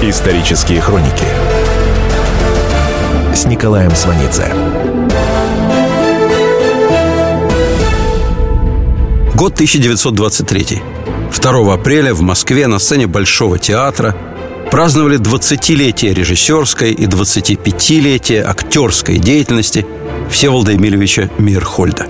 Исторические 0.00 0.80
хроники 0.80 1.24
с 3.34 3.46
Николаем 3.46 3.90
Сванидзе. 3.96 4.46
Год 9.34 9.54
1923. 9.54 10.82
2 11.36 11.74
апреля 11.74 12.14
в 12.14 12.20
Москве 12.20 12.68
на 12.68 12.78
сцене 12.78 13.08
Большого 13.08 13.58
театра 13.58 14.14
праздновали 14.70 15.18
20-летие 15.18 16.14
режиссерской 16.14 16.92
и 16.92 17.06
25-летие 17.06 18.44
актерской 18.44 19.18
деятельности 19.18 19.84
Всеволода 20.30 20.76
Эмильевича 20.76 21.28
Мирхольда. 21.38 22.06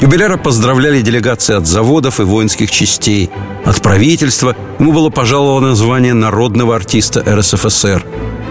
Юбиляра 0.00 0.36
поздравляли 0.36 1.00
делегации 1.00 1.54
от 1.54 1.66
заводов 1.66 2.20
и 2.20 2.24
воинских 2.24 2.70
частей. 2.70 3.30
От 3.64 3.80
правительства 3.80 4.56
ему 4.78 4.92
было 4.92 5.08
пожаловано 5.08 5.74
звание 5.74 6.14
народного 6.14 6.74
артиста 6.74 7.22
РСФСР. 7.26 8.04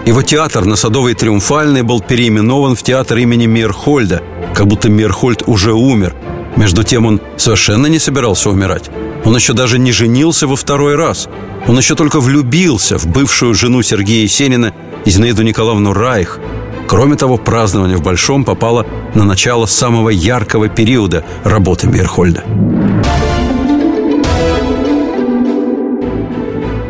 Его 0.06 0.22
театр 0.22 0.64
на 0.64 0.76
Садовой 0.76 1.14
Триумфальной 1.14 1.82
был 1.82 2.00
переименован 2.00 2.74
в 2.74 2.82
театр 2.82 3.18
имени 3.18 3.46
Мирхольда, 3.46 4.22
как 4.54 4.66
будто 4.66 4.88
Мирхольд 4.88 5.44
уже 5.46 5.72
умер. 5.72 6.14
Между 6.56 6.82
тем 6.82 7.06
он 7.06 7.20
совершенно 7.36 7.86
не 7.86 7.98
собирался 7.98 8.50
умирать. 8.50 8.90
Он 9.24 9.36
еще 9.36 9.52
даже 9.52 9.78
не 9.78 9.92
женился 9.92 10.46
во 10.46 10.56
второй 10.56 10.94
раз. 10.94 11.28
Он 11.66 11.76
еще 11.76 11.94
только 11.94 12.20
влюбился 12.20 12.98
в 12.98 13.06
бывшую 13.06 13.54
жену 13.54 13.82
Сергея 13.82 14.22
Есенина, 14.22 14.74
Зинаиду 15.04 15.42
Николаевну 15.42 15.92
Райх. 15.92 16.38
Кроме 16.86 17.16
того, 17.16 17.36
празднование 17.38 17.96
в 17.96 18.02
Большом 18.02 18.44
попало 18.44 18.86
на 19.14 19.24
начало 19.24 19.66
самого 19.66 20.10
яркого 20.10 20.68
периода 20.68 21.24
работы 21.44 21.86
Мейерхольда. 21.86 22.44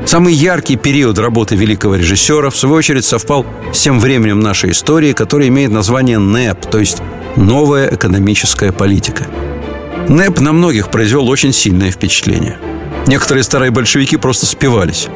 Самый 0.07 0.35
яркий 0.35 0.77
период 0.77 1.19
работы 1.19 1.57
великого 1.57 1.97
режиссера, 1.97 2.51
в 2.51 2.57
свою 2.57 2.77
очередь, 2.77 3.05
совпал 3.05 3.47
с 3.73 3.81
тем 3.81 3.99
временем 3.99 4.41
нашей 4.41 4.71
истории, 4.71 5.13
которое 5.13 5.49
имеет 5.49 5.73
название 5.73 6.19
НЭП, 6.19 6.67
то 6.67 6.79
есть 6.79 7.03
«Новая 7.37 7.93
экономическая 7.93 8.71
политика». 8.71 9.27
НЭП 10.09 10.41
на 10.41 10.53
многих 10.53 10.91
произвел 10.91 11.29
очень 11.29 11.53
сильное 11.53 11.91
впечатление. 11.91 12.59
Некоторые 13.07 13.43
старые 13.43 13.71
большевики 13.71 14.17
просто 14.17 14.47
спивались. 14.47 15.09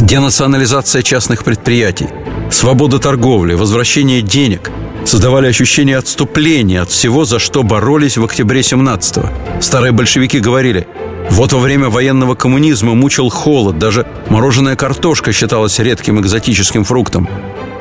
Денационализация 0.00 1.02
частных 1.02 1.44
предприятий, 1.44 2.08
свобода 2.50 2.98
торговли, 2.98 3.54
возвращение 3.54 4.22
денег 4.22 4.70
создавали 5.04 5.46
ощущение 5.46 5.96
отступления 5.96 6.82
от 6.82 6.90
всего, 6.90 7.24
за 7.24 7.38
что 7.38 7.62
боролись 7.62 8.16
в 8.16 8.24
октябре 8.24 8.60
17-го. 8.60 9.60
Старые 9.60 9.92
большевики 9.92 10.38
говорили, 10.38 10.86
вот 11.30 11.52
во 11.52 11.60
время 11.60 11.88
военного 11.88 12.34
коммунизма 12.34 12.94
мучил 12.94 13.28
холод, 13.28 13.78
даже 13.78 14.06
мороженая 14.28 14.76
картошка 14.76 15.32
считалась 15.32 15.78
редким 15.78 16.20
экзотическим 16.20 16.84
фруктом. 16.84 17.28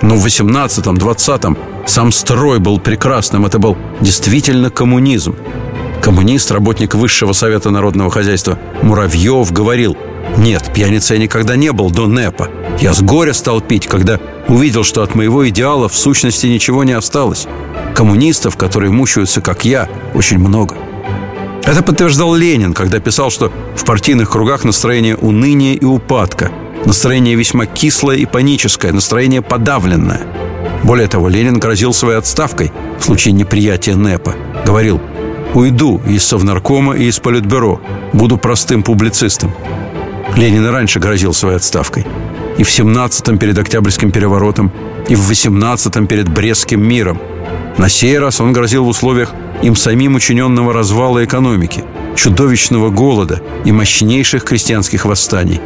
Но 0.02 0.16
в 0.16 0.26
18-м, 0.26 0.96
20-м 0.96 1.58
сам 1.86 2.12
строй 2.12 2.60
был 2.60 2.80
прекрасным, 2.80 3.46
это 3.46 3.60
был 3.60 3.78
действительно 4.00 4.70
коммунизм. 4.70 5.36
Коммунист, 6.02 6.52
работник 6.52 6.94
Высшего 6.94 7.34
Совета 7.34 7.72
Народного 7.72 8.12
Хозяйства 8.12 8.58
Муравьев 8.82 9.52
говорил 9.52 9.98
«Нет, 10.38 10.72
пьяницей 10.74 11.18
я 11.18 11.24
никогда 11.24 11.56
не 11.56 11.72
был 11.72 11.90
до 11.90 12.06
НЭПа. 12.06 12.50
Я 12.80 12.94
с 12.94 13.02
горя 13.02 13.34
стал 13.34 13.62
пить, 13.62 13.88
когда 13.88 14.20
увидел, 14.48 14.84
что 14.84 15.02
от 15.02 15.16
моего 15.16 15.48
идеала 15.50 15.90
в 15.90 15.96
сущности 15.96 16.48
ничего 16.48 16.84
не 16.84 16.94
осталось. 16.94 17.48
Коммунистов, 17.96 18.56
которые 18.56 18.92
мучаются, 18.92 19.42
как 19.42 19.66
я, 19.66 19.90
очень 20.14 20.40
много». 20.40 20.76
Это 21.64 21.84
подтверждал 21.84 22.34
Ленин, 22.34 22.74
когда 22.74 23.00
писал, 23.00 23.30
что 23.30 23.52
в 23.76 23.84
партийных 23.84 24.30
кругах 24.30 24.64
настроение 24.64 25.18
уныния 25.18 25.74
и 25.74 25.84
упадка, 25.84 26.50
настроение 26.86 27.36
весьма 27.36 27.66
кислое 27.66 28.16
и 28.16 28.26
паническое, 28.26 28.94
настроение 28.94 29.42
подавленное. 29.42 30.22
Более 30.84 31.10
того, 31.10 31.28
Ленин 31.28 31.60
грозил 31.60 31.94
своей 31.94 32.20
отставкой 32.20 32.72
в 32.98 33.04
случае 33.04 33.34
неприятия 33.34 33.96
НЭПа. 33.96 34.36
Говорил, 34.66 35.02
Уйду 35.54 36.00
из 36.08 36.24
Совнаркома 36.24 36.96
и 36.96 37.06
из 37.06 37.20
Политбюро. 37.20 37.82
Буду 38.14 38.38
простым 38.38 38.84
публицистом. 38.84 39.52
Ленин 40.36 40.66
и 40.66 40.70
раньше 40.70 41.00
грозил 41.00 41.34
своей 41.34 41.56
отставкой. 41.56 42.06
И 42.58 42.64
в 42.64 42.70
17-м 42.70 43.38
перед 43.38 43.58
Октябрьским 43.58 44.12
переворотом, 44.12 44.72
и 45.08 45.16
в 45.16 45.30
18-м 45.30 46.08
перед 46.08 46.30
Брестским 46.30 46.88
миром. 46.88 47.20
На 47.78 47.90
сей 47.90 48.18
раз 48.18 48.42
он 48.42 48.54
грозил 48.54 48.84
в 48.86 48.88
условиях 48.88 49.34
им 49.62 49.76
самим 49.76 50.16
учиненного 50.16 50.74
развала 50.74 51.24
экономики, 51.24 51.84
чудовищного 52.16 52.90
голода 52.90 53.42
и 53.66 53.72
мощнейших 53.72 54.44
крестьянских 54.44 55.06
восстаний. 55.06 55.62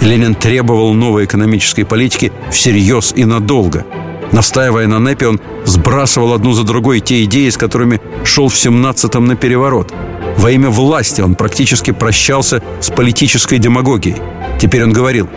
Ленин 0.00 0.34
требовал 0.34 0.92
новой 0.92 1.24
экономической 1.24 1.84
политики 1.84 2.32
всерьез 2.50 3.12
и 3.16 3.24
надолго– 3.24 3.84
Настаивая 4.34 4.88
на 4.88 4.98
НЭПе, 4.98 5.28
он 5.28 5.40
сбрасывал 5.64 6.32
одну 6.32 6.54
за 6.54 6.64
другой 6.64 6.98
те 6.98 7.22
идеи, 7.22 7.50
с 7.50 7.56
которыми 7.56 8.00
шел 8.24 8.48
в 8.48 8.54
17-м 8.54 9.24
на 9.24 9.36
переворот. 9.36 9.92
Во 10.38 10.50
имя 10.50 10.70
власти 10.70 11.20
он 11.20 11.36
практически 11.36 11.92
прощался 11.92 12.60
с 12.80 12.90
политической 12.90 13.58
демагогией. 13.58 14.16
Теперь 14.60 14.82
он 14.82 14.92
говорил, 14.92 15.28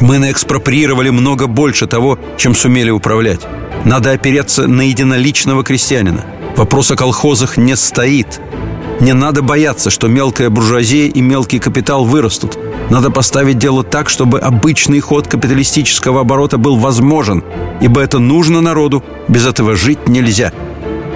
мы 0.00 0.18
наэкспроприировали 0.18 1.10
много 1.10 1.46
больше 1.46 1.86
того, 1.86 2.18
чем 2.36 2.54
сумели 2.54 2.90
управлять. 2.90 3.40
Надо 3.84 4.12
опереться 4.12 4.66
на 4.66 4.82
единоличного 4.82 5.62
крестьянина. 5.62 6.24
Вопрос 6.56 6.90
о 6.90 6.96
колхозах 6.96 7.56
не 7.56 7.76
стоит. 7.76 8.40
Не 9.00 9.12
надо 9.12 9.42
бояться, 9.42 9.90
что 9.90 10.08
мелкая 10.08 10.50
буржуазия 10.50 11.08
и 11.08 11.20
мелкий 11.20 11.58
капитал 11.58 12.04
вырастут. 12.04 12.58
Надо 12.90 13.10
поставить 13.10 13.58
дело 13.58 13.82
так, 13.82 14.08
чтобы 14.08 14.38
обычный 14.38 15.00
ход 15.00 15.26
капиталистического 15.26 16.20
оборота 16.20 16.58
был 16.58 16.76
возможен, 16.76 17.42
ибо 17.80 18.00
это 18.00 18.18
нужно 18.18 18.60
народу, 18.60 19.02
без 19.28 19.46
этого 19.46 19.74
жить 19.74 20.08
нельзя. 20.08 20.52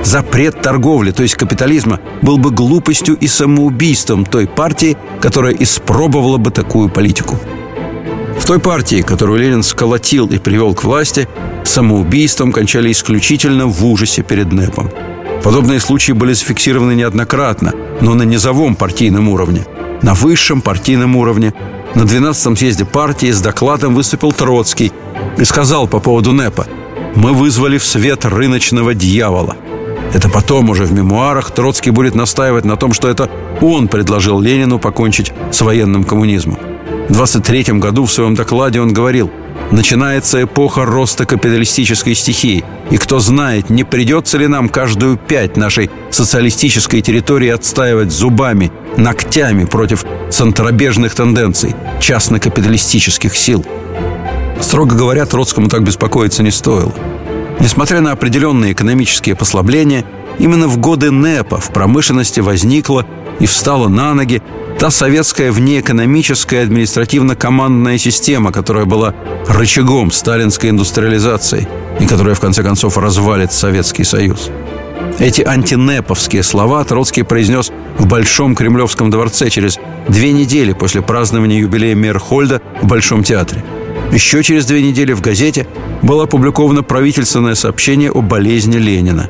Запрет 0.02 0.60
торговли, 0.60 1.10
то 1.10 1.22
есть 1.22 1.34
капитализма, 1.34 2.00
был 2.22 2.38
бы 2.38 2.50
глупостью 2.50 3.16
и 3.16 3.26
самоубийством 3.26 4.24
той 4.24 4.46
партии, 4.46 4.96
которая 5.20 5.54
испробовала 5.54 6.38
бы 6.38 6.50
такую 6.50 6.88
политику. 6.88 7.36
Той 8.48 8.60
партии, 8.60 9.02
которую 9.02 9.40
Ленин 9.40 9.62
сколотил 9.62 10.26
и 10.28 10.38
привел 10.38 10.74
к 10.74 10.82
власти, 10.82 11.28
самоубийством 11.64 12.50
кончали 12.50 12.90
исключительно 12.90 13.66
в 13.66 13.84
ужасе 13.84 14.22
перед 14.22 14.50
НЭПом. 14.52 14.90
Подобные 15.44 15.80
случаи 15.80 16.12
были 16.12 16.32
зафиксированы 16.32 16.94
неоднократно, 16.94 17.74
но 18.00 18.14
на 18.14 18.22
низовом 18.22 18.74
партийном 18.74 19.28
уровне. 19.28 19.66
На 20.00 20.14
высшем 20.14 20.62
партийном 20.62 21.14
уровне 21.16 21.52
на 21.94 22.04
12-м 22.04 22.56
съезде 22.56 22.86
партии 22.86 23.30
с 23.30 23.42
докладом 23.42 23.94
выступил 23.94 24.32
Троцкий 24.32 24.92
и 25.36 25.44
сказал 25.44 25.86
по 25.86 26.00
поводу 26.00 26.32
НЭПа 26.32 26.66
«Мы 27.16 27.34
вызвали 27.34 27.76
в 27.76 27.84
свет 27.84 28.24
рыночного 28.24 28.94
дьявола». 28.94 29.56
Это 30.14 30.30
потом 30.30 30.70
уже 30.70 30.84
в 30.84 30.92
мемуарах 30.94 31.50
Троцкий 31.50 31.90
будет 31.90 32.14
настаивать 32.14 32.64
на 32.64 32.76
том, 32.76 32.94
что 32.94 33.08
это 33.08 33.28
он 33.60 33.88
предложил 33.88 34.40
Ленину 34.40 34.78
покончить 34.78 35.34
с 35.52 35.60
военным 35.60 36.02
коммунизмом. 36.02 36.56
В 37.08 37.12
23 37.12 37.78
году 37.78 38.04
в 38.04 38.12
своем 38.12 38.34
докладе 38.34 38.80
он 38.80 38.92
говорил– 38.92 39.30
Начинается 39.70 40.42
эпоха 40.44 40.86
роста 40.86 41.26
капиталистической 41.26 42.14
стихии. 42.14 42.64
И 42.90 42.96
кто 42.96 43.18
знает, 43.18 43.68
не 43.68 43.84
придется 43.84 44.38
ли 44.38 44.46
нам 44.46 44.70
каждую 44.70 45.18
пять 45.18 45.58
нашей 45.58 45.90
социалистической 46.10 47.02
территории 47.02 47.50
отстаивать 47.50 48.10
зубами, 48.10 48.72
ногтями 48.96 49.66
против 49.66 50.06
центробежных 50.30 51.14
тенденций 51.14 51.76
частно-капиталистических 52.00 53.36
сил. 53.36 53.64
Строго 54.62 54.96
говоря, 54.96 55.26
Троцкому 55.26 55.68
так 55.68 55.84
беспокоиться 55.84 56.42
не 56.42 56.50
стоило. 56.50 56.94
Несмотря 57.60 58.00
на 58.00 58.12
определенные 58.12 58.72
экономические 58.72 59.36
послабления, 59.36 60.04
именно 60.38 60.66
в 60.66 60.78
годы 60.78 61.10
НЭПа 61.10 61.58
в 61.58 61.72
промышленности 61.72 62.40
возникла 62.40 63.04
и 63.38 63.46
встала 63.46 63.88
на 63.88 64.14
ноги 64.14 64.42
та 64.78 64.90
советская 64.90 65.50
внеэкономическая 65.50 66.62
административно-командная 66.62 67.98
система, 67.98 68.52
которая 68.52 68.84
была 68.84 69.12
рычагом 69.48 70.12
сталинской 70.12 70.70
индустриализации 70.70 71.66
и 71.98 72.06
которая, 72.06 72.36
в 72.36 72.40
конце 72.40 72.62
концов, 72.62 72.96
развалит 72.96 73.52
Советский 73.52 74.04
Союз. 74.04 74.50
Эти 75.18 75.42
антинеповские 75.42 76.44
слова 76.44 76.84
Троцкий 76.84 77.24
произнес 77.24 77.72
в 77.98 78.06
Большом 78.06 78.54
Кремлевском 78.54 79.10
дворце 79.10 79.50
через 79.50 79.80
две 80.06 80.32
недели 80.32 80.72
после 80.72 81.02
празднования 81.02 81.58
юбилея 81.58 81.96
Мерхольда 81.96 82.62
в 82.80 82.86
Большом 82.86 83.24
театре. 83.24 83.64
Еще 84.12 84.44
через 84.44 84.64
две 84.64 84.80
недели 84.80 85.12
в 85.12 85.20
газете 85.20 85.66
было 86.02 86.24
опубликовано 86.24 86.84
правительственное 86.84 87.56
сообщение 87.56 88.12
о 88.12 88.22
болезни 88.22 88.76
Ленина. 88.76 89.28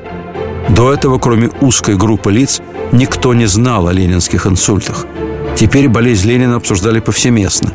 До 0.68 0.92
этого, 0.92 1.18
кроме 1.18 1.48
узкой 1.62 1.96
группы 1.96 2.30
лиц, 2.30 2.60
никто 2.92 3.32
не 3.32 3.46
знал 3.46 3.88
о 3.88 3.92
ленинских 3.94 4.46
инсультах– 4.46 5.06
Теперь 5.58 5.88
болезнь 5.88 6.28
Ленина 6.28 6.54
обсуждали 6.54 7.00
повсеместно. 7.00 7.72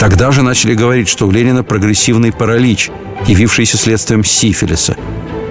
Тогда 0.00 0.32
же 0.32 0.42
начали 0.42 0.74
говорить, 0.74 1.08
что 1.08 1.28
у 1.28 1.30
Ленина 1.30 1.62
прогрессивный 1.62 2.32
паралич, 2.32 2.90
явившийся 3.24 3.76
следствием 3.76 4.24
сифилиса. 4.24 4.96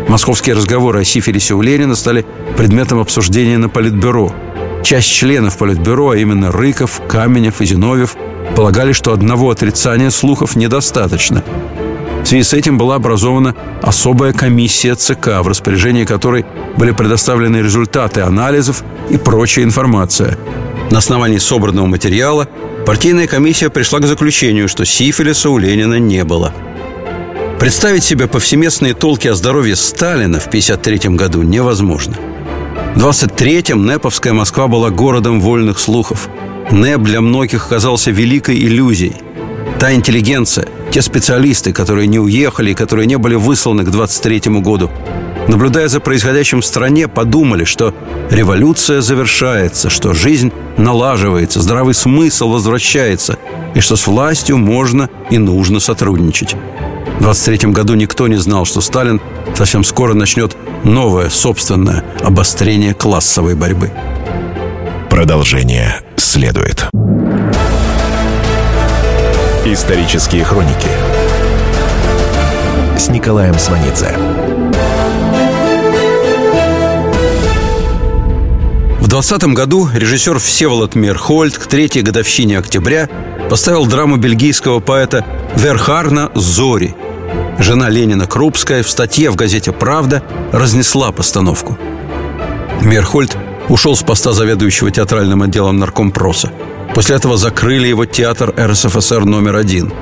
Московские 0.10 0.58
разговоры 0.58 1.00
о 1.00 1.04
сифилисе 1.06 1.54
у 1.54 1.62
Ленина 1.62 1.96
стали 1.96 2.26
предметом 2.58 3.00
обсуждения 3.00 3.58
на 3.58 3.70
Политбюро. 3.70 4.36
Часть 4.84 5.08
членов 5.08 5.58
Политбюро, 5.58 6.10
а 6.10 6.18
именно 6.18 6.52
Рыков, 6.52 7.00
Каменев 7.08 7.62
и 7.62 7.66
Зиновьев, 7.66 8.18
полагали, 8.58 8.92
что 8.92 9.14
одного 9.14 9.50
отрицания 9.50 10.10
слухов 10.10 10.58
недостаточно. 10.58 11.46
В 12.24 12.28
связи 12.28 12.44
с 12.44 12.54
этим 12.54 12.78
была 12.78 12.96
образована 12.96 13.56
особая 13.82 14.34
комиссия 14.34 14.96
ЦК, 14.96 15.40
в 15.42 15.48
распоряжении 15.48 16.04
которой 16.04 16.46
были 16.76 16.92
предоставлены 16.92 17.58
результаты 17.58 18.20
анализов 18.20 18.84
и 19.10 19.18
прочая 19.18 19.64
информация. 19.64 20.38
На 20.92 20.98
основании 20.98 21.38
собранного 21.38 21.86
материала 21.86 22.48
партийная 22.86 23.28
комиссия 23.28 23.70
пришла 23.70 24.00
к 24.00 24.08
заключению, 24.08 24.68
что 24.68 24.86
сифилиса 24.86 25.50
у 25.50 25.58
Ленина 25.58 26.00
не 26.00 26.24
было. 26.24 26.54
Представить 27.60 28.04
себе 28.04 28.28
повсеместные 28.28 28.94
толки 28.94 29.28
о 29.28 29.36
здоровье 29.36 29.76
Сталина 29.76 30.40
в 30.40 30.48
1953 30.48 31.16
году 31.16 31.42
невозможно. 31.44 32.16
В 32.96 33.06
23-м 33.06 33.86
Неповская 33.86 34.34
Москва 34.34 34.68
была 34.68 34.90
городом 34.90 35.42
вольных 35.42 35.78
слухов. 35.78 36.28
НЭП 36.72 37.02
для 37.02 37.22
многих 37.22 37.68
оказался 37.68 38.10
великой 38.12 38.58
иллюзией. 38.58 39.14
Та 39.80 39.94
интеллигенция, 39.94 40.68
те 40.92 41.02
специалисты, 41.02 41.72
которые 41.72 42.08
не 42.08 42.20
уехали 42.20 42.72
и 42.72 42.76
которые 42.76 43.06
не 43.06 43.18
были 43.18 43.36
высланы 43.36 43.84
к 43.84 43.92
23 43.92 44.60
году, 44.60 44.90
наблюдая 45.50 45.88
за 45.88 46.00
происходящим 46.00 46.62
в 46.62 46.66
стране, 46.66 47.08
подумали, 47.08 47.66
что 47.66 47.94
революция 48.30 49.02
завершается, 49.02 49.90
что 49.90 50.14
жизнь 50.14 50.54
налаживается, 50.78 51.60
здравый 51.62 51.94
смысл 51.94 52.50
возвращается, 52.50 53.38
и 53.74 53.80
что 53.82 53.96
с 53.96 54.08
властью 54.08 54.58
можно 54.58 55.10
и 55.30 55.38
нужно 55.38 55.80
сотрудничать. 55.80 56.56
В 57.18 57.24
23 57.24 57.72
году 57.72 57.96
никто 57.96 58.28
не 58.28 58.38
знал, 58.38 58.66
что 58.66 58.80
Сталин 58.80 59.20
совсем 59.56 59.84
скоро 59.84 60.14
начнет 60.14 60.56
новое 60.84 61.30
собственное 61.30 62.06
обострение 62.24 62.94
классовой 62.94 63.56
борьбы. 63.56 63.92
Продолжение 65.10 66.02
следует. 66.16 66.86
Исторические 69.66 70.44
хроники 70.46 70.90
с 72.98 73.10
Николаем 73.10 73.58
Сванидзе. 73.58 74.39
В 79.00 79.08
20 79.08 79.44
году 79.54 79.90
режиссер 79.94 80.40
Всеволод 80.40 80.94
Мерхольд 80.94 81.58
к 81.58 81.68
третьей 81.68 82.02
годовщине 82.02 82.60
октября 82.60 83.10
поставил 83.50 83.86
драму 83.86 84.18
бельгийского 84.18 84.82
поэта 84.82 85.26
Верхарна 85.56 86.30
«Зори». 86.36 86.96
Жена 87.60 87.90
Ленина 87.90 88.28
Крупская 88.28 88.84
в 88.84 88.90
статье 88.90 89.32
в 89.32 89.36
газете 89.36 89.72
«Правда» 89.72 90.22
разнесла 90.52 91.12
постановку. 91.14 91.78
Мерхольд 92.82 93.38
ушел 93.70 93.96
с 93.96 94.04
поста 94.04 94.34
заведующего 94.34 94.92
театральным 94.92 95.44
отделом 95.44 95.78
наркомпроса. 95.78 96.52
После 96.94 97.16
этого 97.16 97.38
закрыли 97.38 97.88
его 97.88 98.06
театр 98.06 98.54
РСФСР 98.58 99.24
номер 99.24 99.56
один. 99.56 99.94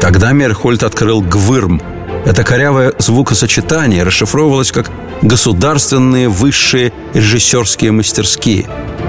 Тогда 0.00 0.32
Мерхольд 0.32 0.82
открыл 0.82 1.20
«Гвырм». 1.20 1.82
Это 2.24 2.44
корявое 2.44 2.94
звукосочетание 2.98 4.02
расшифровывалось 4.02 4.72
как 4.72 4.90
«государственные 5.22 6.28
высшие 6.28 6.92
режиссерские 7.14 7.92
мастерские». 7.92 8.66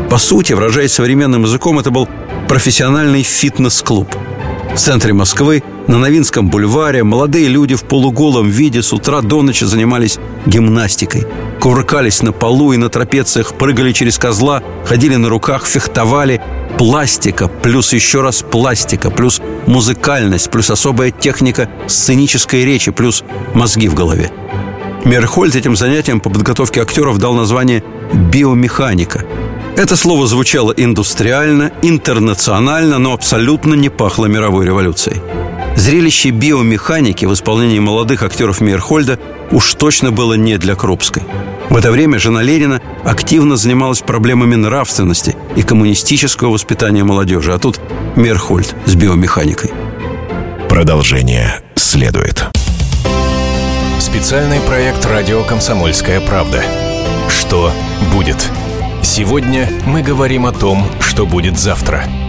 По 0.09 0.17
сути, 0.17 0.53
выражаясь 0.53 0.93
современным 0.93 1.43
языком, 1.43 1.79
это 1.79 1.91
был 1.91 2.09
профессиональный 2.47 3.21
фитнес-клуб. 3.21 4.15
В 4.73 4.77
центре 4.77 5.13
Москвы 5.13 5.63
на 5.89 5.97
Новинском 5.97 6.49
бульваре 6.49 7.03
молодые 7.03 7.47
люди 7.47 7.73
в 7.73 7.83
полуголом 7.83 8.47
виде 8.47 8.83
с 8.83 8.93
утра 8.93 9.21
до 9.21 9.41
ночи 9.41 9.63
занимались 9.63 10.19
гимнастикой. 10.45 11.25
Кувыркались 11.59 12.21
на 12.21 12.31
полу 12.31 12.73
и 12.73 12.77
на 12.77 12.89
трапециях, 12.89 13.55
прыгали 13.55 13.91
через 13.91 14.19
козла, 14.19 14.61
ходили 14.85 15.15
на 15.15 15.29
руках, 15.29 15.65
фехтовали. 15.65 16.41
Пластика, 16.77 17.47
плюс 17.47 17.91
еще 17.91 18.21
раз 18.21 18.43
пластика, 18.43 19.09
плюс 19.09 19.41
музыкальность, 19.65 20.51
плюс 20.51 20.69
особая 20.69 21.09
техника 21.09 21.67
сценической 21.87 22.63
речи, 22.65 22.91
плюс 22.91 23.23
мозги 23.55 23.87
в 23.87 23.95
голове. 23.95 24.29
Мерхольд 25.05 25.55
этим 25.55 25.75
занятием 25.75 26.19
по 26.19 26.29
подготовке 26.29 26.83
актеров 26.83 27.17
дал 27.17 27.33
название 27.33 27.83
«биомеханика». 28.13 29.25
Это 29.75 29.95
слово 29.95 30.27
звучало 30.27 30.71
индустриально, 30.71 31.71
интернационально, 31.81 32.99
но 32.99 33.13
абсолютно 33.13 33.73
не 33.73 33.89
пахло 33.89 34.27
мировой 34.27 34.67
революцией. 34.67 35.19
Зрелище 35.79 36.31
биомеханики 36.31 37.23
в 37.23 37.33
исполнении 37.33 37.79
молодых 37.79 38.21
актеров 38.23 38.59
Мейерхольда 38.59 39.17
уж 39.49 39.75
точно 39.75 40.11
было 40.11 40.33
не 40.33 40.57
для 40.57 40.75
Крупской. 40.75 41.23
В 41.69 41.77
это 41.77 41.89
время 41.89 42.19
жена 42.19 42.43
Ленина 42.43 42.81
активно 43.05 43.55
занималась 43.55 44.01
проблемами 44.01 44.55
нравственности 44.55 45.37
и 45.55 45.63
коммунистического 45.63 46.49
воспитания 46.49 47.05
молодежи, 47.05 47.53
а 47.53 47.59
тут 47.59 47.79
Мейерхольд 48.17 48.75
с 48.85 48.95
биомеханикой. 48.95 49.71
Продолжение 50.67 51.61
следует. 51.75 52.43
Специальный 54.01 54.59
проект 54.59 55.05
«Радио 55.05 55.45
Комсомольская 55.45 56.19
правда». 56.19 56.61
Что 57.29 57.71
будет? 58.13 58.51
Сегодня 59.01 59.69
мы 59.85 60.01
говорим 60.01 60.45
о 60.45 60.51
том, 60.51 60.85
что 60.99 61.25
будет 61.25 61.57
завтра– 61.57 62.03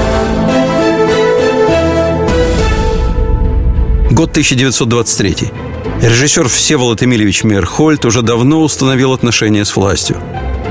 Год 4.21 4.29
1923. 4.29 5.35
Режиссер 6.03 6.47
Всеволод 6.47 7.01
Эмильевич 7.01 7.43
Мейерхольд 7.43 8.05
уже 8.05 8.21
давно 8.21 8.61
установил 8.61 9.13
отношения 9.13 9.65
с 9.65 9.75
властью. 9.75 10.17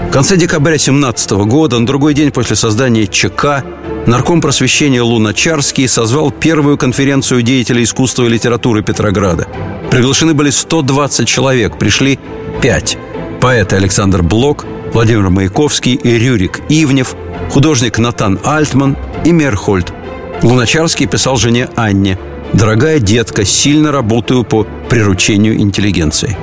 В 0.09 0.13
конце 0.13 0.37
декабря 0.37 0.79
17 0.79 1.33
года, 1.33 1.81
на 1.81 1.85
другой 1.85 2.15
день 2.15 2.31
после 2.31 2.55
создания 2.55 3.09
ЧК, 3.09 3.65
нарком 4.07 4.41
просвещения 4.41 5.03
Луначарский 5.03 5.89
созвал 5.89 6.31
первую 6.31 6.79
конференцию 6.79 7.43
деятелей 7.43 7.83
искусства 7.83 8.23
и 8.23 8.29
литературы 8.29 8.85
Петрограда. 8.85 9.49
Приглашены 9.91 10.33
были 10.33 10.51
120 10.51 11.27
человек, 11.27 11.77
пришли 11.77 12.21
5. 12.63 12.99
Поэты 13.41 13.75
Александр 13.75 14.23
Блок, 14.23 14.65
Владимир 14.95 15.29
Маяковский 15.29 15.95
и 15.95 16.11
Рюрик 16.11 16.61
Ивнев, 16.69 17.17
художник 17.51 17.99
Натан 17.99 18.39
Альтман 18.45 18.97
и 19.25 19.33
Мерхольд. 19.33 19.93
Луначарский 20.41 21.09
писал 21.09 21.37
жене 21.37 21.69
Анне– 21.75 22.17
«Дорогая 22.53 22.99
детка, 22.99 23.45
сильно 23.45 23.93
работаю 23.93 24.45
по 24.45 24.67
приручению 24.89 25.61
интеллигенции». 25.61 26.37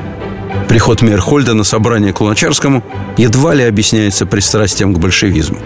Приход 0.68 1.02
Мейерхольда 1.02 1.54
на 1.54 1.64
собрание 1.64 2.14
к 2.14 2.22
Луначарскому 2.22 2.84
едва 3.18 3.54
ли 3.54 3.64
объясняется 3.64 4.26
пристрастием 4.26 4.94
к 4.94 5.00
большевизму. 5.00 5.58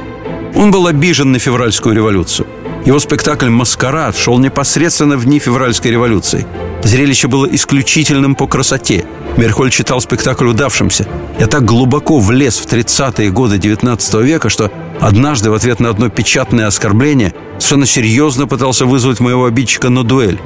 Он 0.55 0.71
был 0.71 0.88
обижен 0.88 1.31
на 1.31 1.39
февральскую 1.39 1.95
революцию. 1.95 2.48
Его 2.86 3.00
спектакль 3.00 3.50
«Маскарад» 3.50 4.17
шел 4.17 4.39
непосредственно 4.39 5.17
в 5.17 5.25
дни 5.25 5.39
февральской 5.39 5.91
революции. 5.91 6.45
Зрелище 6.83 7.27
было 7.27 7.45
исключительным 7.45 8.36
по 8.36 8.48
красоте. 8.48 9.05
Мерхоль 9.38 9.71
читал 9.71 10.01
спектакль 10.01 10.47
удавшимся. 10.47 11.07
Я 11.39 11.47
так 11.47 11.63
глубоко 11.63 12.19
влез 12.19 12.57
в 12.57 12.65
30-е 12.65 13.31
годы 13.31 13.57
19 13.57 14.13
века, 14.15 14.50
что 14.50 14.71
однажды 15.00 15.50
в 15.50 15.53
ответ 15.53 15.79
на 15.79 15.89
одно 15.89 16.09
печатное 16.09 16.67
оскорбление 16.67 17.33
совершенно 17.53 17.85
серьезно 17.85 18.47
пытался 18.47 18.85
вызвать 18.85 19.19
моего 19.19 19.45
обидчика 19.45 19.89
на 19.89 20.03
дуэль. 20.03 20.39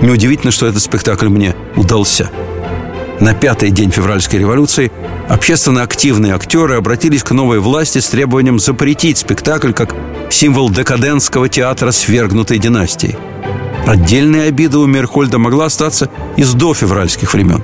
Неудивительно, 0.00 0.52
что 0.52 0.66
этот 0.66 0.82
спектакль 0.82 1.28
мне 1.28 1.54
удался. 1.76 2.30
На 3.18 3.34
пятый 3.34 3.70
день 3.70 3.90
февральской 3.90 4.38
революции 4.38 4.90
общественно 5.28 5.82
активные 5.82 6.34
актеры 6.34 6.76
обратились 6.76 7.22
к 7.22 7.32
новой 7.32 7.58
власти 7.58 7.98
с 7.98 8.08
требованием 8.08 8.58
запретить 8.58 9.18
спектакль 9.18 9.72
как 9.72 9.94
символ 10.30 10.70
декадентского 10.70 11.48
театра 11.48 11.90
свергнутой 11.90 12.58
династии. 12.58 13.18
Отдельная 13.86 14.48
обида 14.48 14.78
у 14.78 14.86
Мерхольда 14.86 15.38
могла 15.38 15.66
остаться 15.66 16.08
из 16.36 16.54
до 16.54 16.72
февральских 16.72 17.34
времен. 17.34 17.62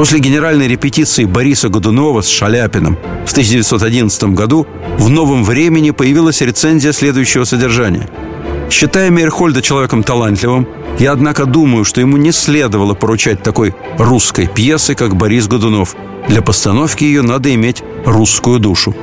После 0.00 0.18
генеральной 0.18 0.66
репетиции 0.66 1.26
Бориса 1.26 1.68
Годунова 1.68 2.22
с 2.22 2.26
Шаляпиным 2.26 2.96
в 3.26 3.32
1911 3.32 4.22
году 4.30 4.66
в 4.96 5.10
«Новом 5.10 5.44
времени» 5.44 5.90
появилась 5.90 6.40
рецензия 6.40 6.92
следующего 6.92 7.44
содержания– 7.44 8.08
Считая 8.70 9.10
Мейерхольда 9.10 9.60
человеком 9.60 10.02
талантливым, 10.02 10.66
я, 10.98 11.12
однако, 11.12 11.44
думаю, 11.44 11.84
что 11.84 12.00
ему 12.00 12.16
не 12.16 12.32
следовало 12.32 12.94
поручать 12.94 13.42
такой 13.42 13.74
русской 13.98 14.46
пьесы, 14.46 14.94
как 14.94 15.16
Борис 15.16 15.48
Годунов. 15.48 15.96
Для 16.28 16.40
постановки 16.40 17.04
ее 17.04 17.20
надо 17.20 17.52
иметь 17.54 17.82
русскую 18.06 18.58
душу. 18.58 18.94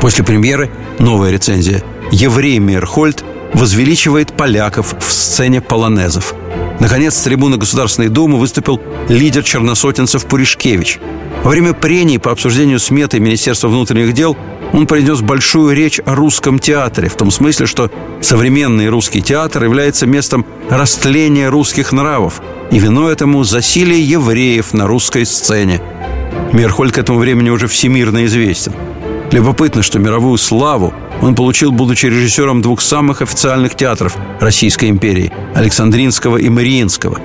После 0.00 0.24
премьеры 0.24 0.70
новая 1.00 1.32
рецензия. 1.32 1.82
Еврей 2.12 2.60
Мейерхольд 2.60 3.24
возвеличивает 3.54 4.36
поляков 4.36 4.94
в 4.98 5.12
сцене 5.12 5.60
полонезов. 5.60 6.34
Наконец, 6.80 7.16
с 7.16 7.22
трибуны 7.22 7.56
Государственной 7.56 8.08
Думы 8.08 8.38
выступил 8.38 8.80
лидер 9.08 9.42
черносотенцев 9.42 10.26
Пуришкевич. 10.26 11.00
Во 11.42 11.50
время 11.50 11.72
прений 11.72 12.18
по 12.18 12.30
обсуждению 12.30 12.78
сметы 12.78 13.20
Министерства 13.20 13.68
внутренних 13.68 14.12
дел 14.12 14.36
он 14.72 14.86
произнес 14.86 15.20
большую 15.20 15.74
речь 15.74 16.00
о 16.04 16.14
русском 16.14 16.58
театре, 16.58 17.08
в 17.08 17.16
том 17.16 17.30
смысле, 17.30 17.66
что 17.66 17.90
современный 18.20 18.88
русский 18.88 19.22
театр 19.22 19.64
является 19.64 20.06
местом 20.06 20.44
растления 20.68 21.48
русских 21.48 21.92
нравов, 21.92 22.42
и 22.70 22.78
виной 22.78 23.12
этому 23.12 23.44
засилие 23.44 24.02
евреев 24.02 24.74
на 24.74 24.86
русской 24.86 25.24
сцене. 25.24 25.80
Мерхоль 26.52 26.90
к 26.90 26.98
этому 26.98 27.18
времени 27.18 27.50
уже 27.50 27.66
всемирно 27.66 28.26
известен. 28.26 28.72
Любопытно, 29.30 29.82
что 29.82 29.98
мировую 29.98 30.38
славу 30.38 30.94
он 31.20 31.34
получил, 31.34 31.70
будучи 31.70 32.06
режиссером 32.06 32.62
двух 32.62 32.80
самых 32.80 33.20
официальных 33.20 33.74
театров 33.74 34.16
Российской 34.40 34.88
империи– 34.88 35.32
Александринского 35.54 36.38
и 36.38 36.48
Мариинского. 36.48 37.20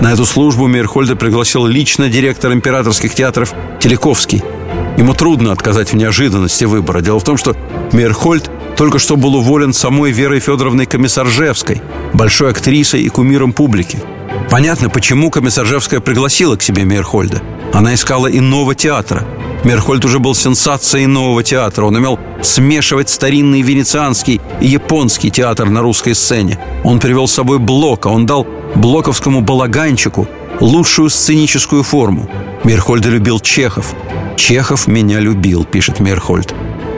На 0.00 0.12
эту 0.12 0.26
службу 0.26 0.66
Мейерхольда 0.66 1.14
пригласил 1.14 1.64
лично 1.66 2.08
директор 2.08 2.52
императорских 2.52 3.14
театров 3.14 3.54
Телековский. 3.80 4.42
Ему 4.98 5.14
трудно 5.14 5.52
отказать 5.52 5.92
в 5.92 5.96
неожиданности 5.96 6.64
выбора. 6.64 7.00
Дело 7.00 7.20
в 7.20 7.24
том, 7.24 7.36
что 7.36 7.56
Мейерхольд 7.92 8.50
только 8.76 8.98
что 8.98 9.16
был 9.16 9.36
уволен 9.36 9.72
самой 9.72 10.10
Верой 10.10 10.40
Федоровной 10.40 10.86
Комиссаржевской, 10.86 11.80
большой 12.12 12.50
актрисой 12.50 13.02
и 13.02 13.08
кумиром 13.08 13.52
публики. 13.52 14.02
Понятно, 14.50 14.90
почему 14.90 15.30
Комиссаржевская 15.30 16.00
пригласила 16.00 16.56
к 16.56 16.62
себе 16.62 16.84
Мейерхольда. 16.84 17.40
Она 17.72 17.94
искала 17.94 18.26
иного 18.26 18.74
театра– 18.74 19.24
Мерхольд 19.64 20.04
уже 20.04 20.18
был 20.18 20.34
сенсацией 20.34 21.06
нового 21.06 21.42
театра. 21.42 21.84
Он 21.84 21.96
умел 21.96 22.18
смешивать 22.42 23.08
старинный 23.08 23.62
венецианский 23.62 24.40
и 24.60 24.66
японский 24.66 25.30
театр 25.30 25.68
на 25.68 25.82
русской 25.82 26.14
сцене. 26.14 26.58
Он 26.84 26.98
привел 26.98 27.26
с 27.26 27.32
собой 27.32 27.58
Блока. 27.58 28.08
Он 28.08 28.26
дал 28.26 28.46
блоковскому 28.74 29.40
балаганчику 29.40 30.28
лучшую 30.60 31.10
сценическую 31.10 31.82
форму. 31.82 32.28
Мерхольда 32.64 33.08
любил 33.08 33.40
Чехов. 33.40 33.94
«Чехов 34.36 34.86
меня 34.86 35.18
любил»,— 35.20 35.64
пишет 35.70 36.00
Мерхольд. 36.00 36.54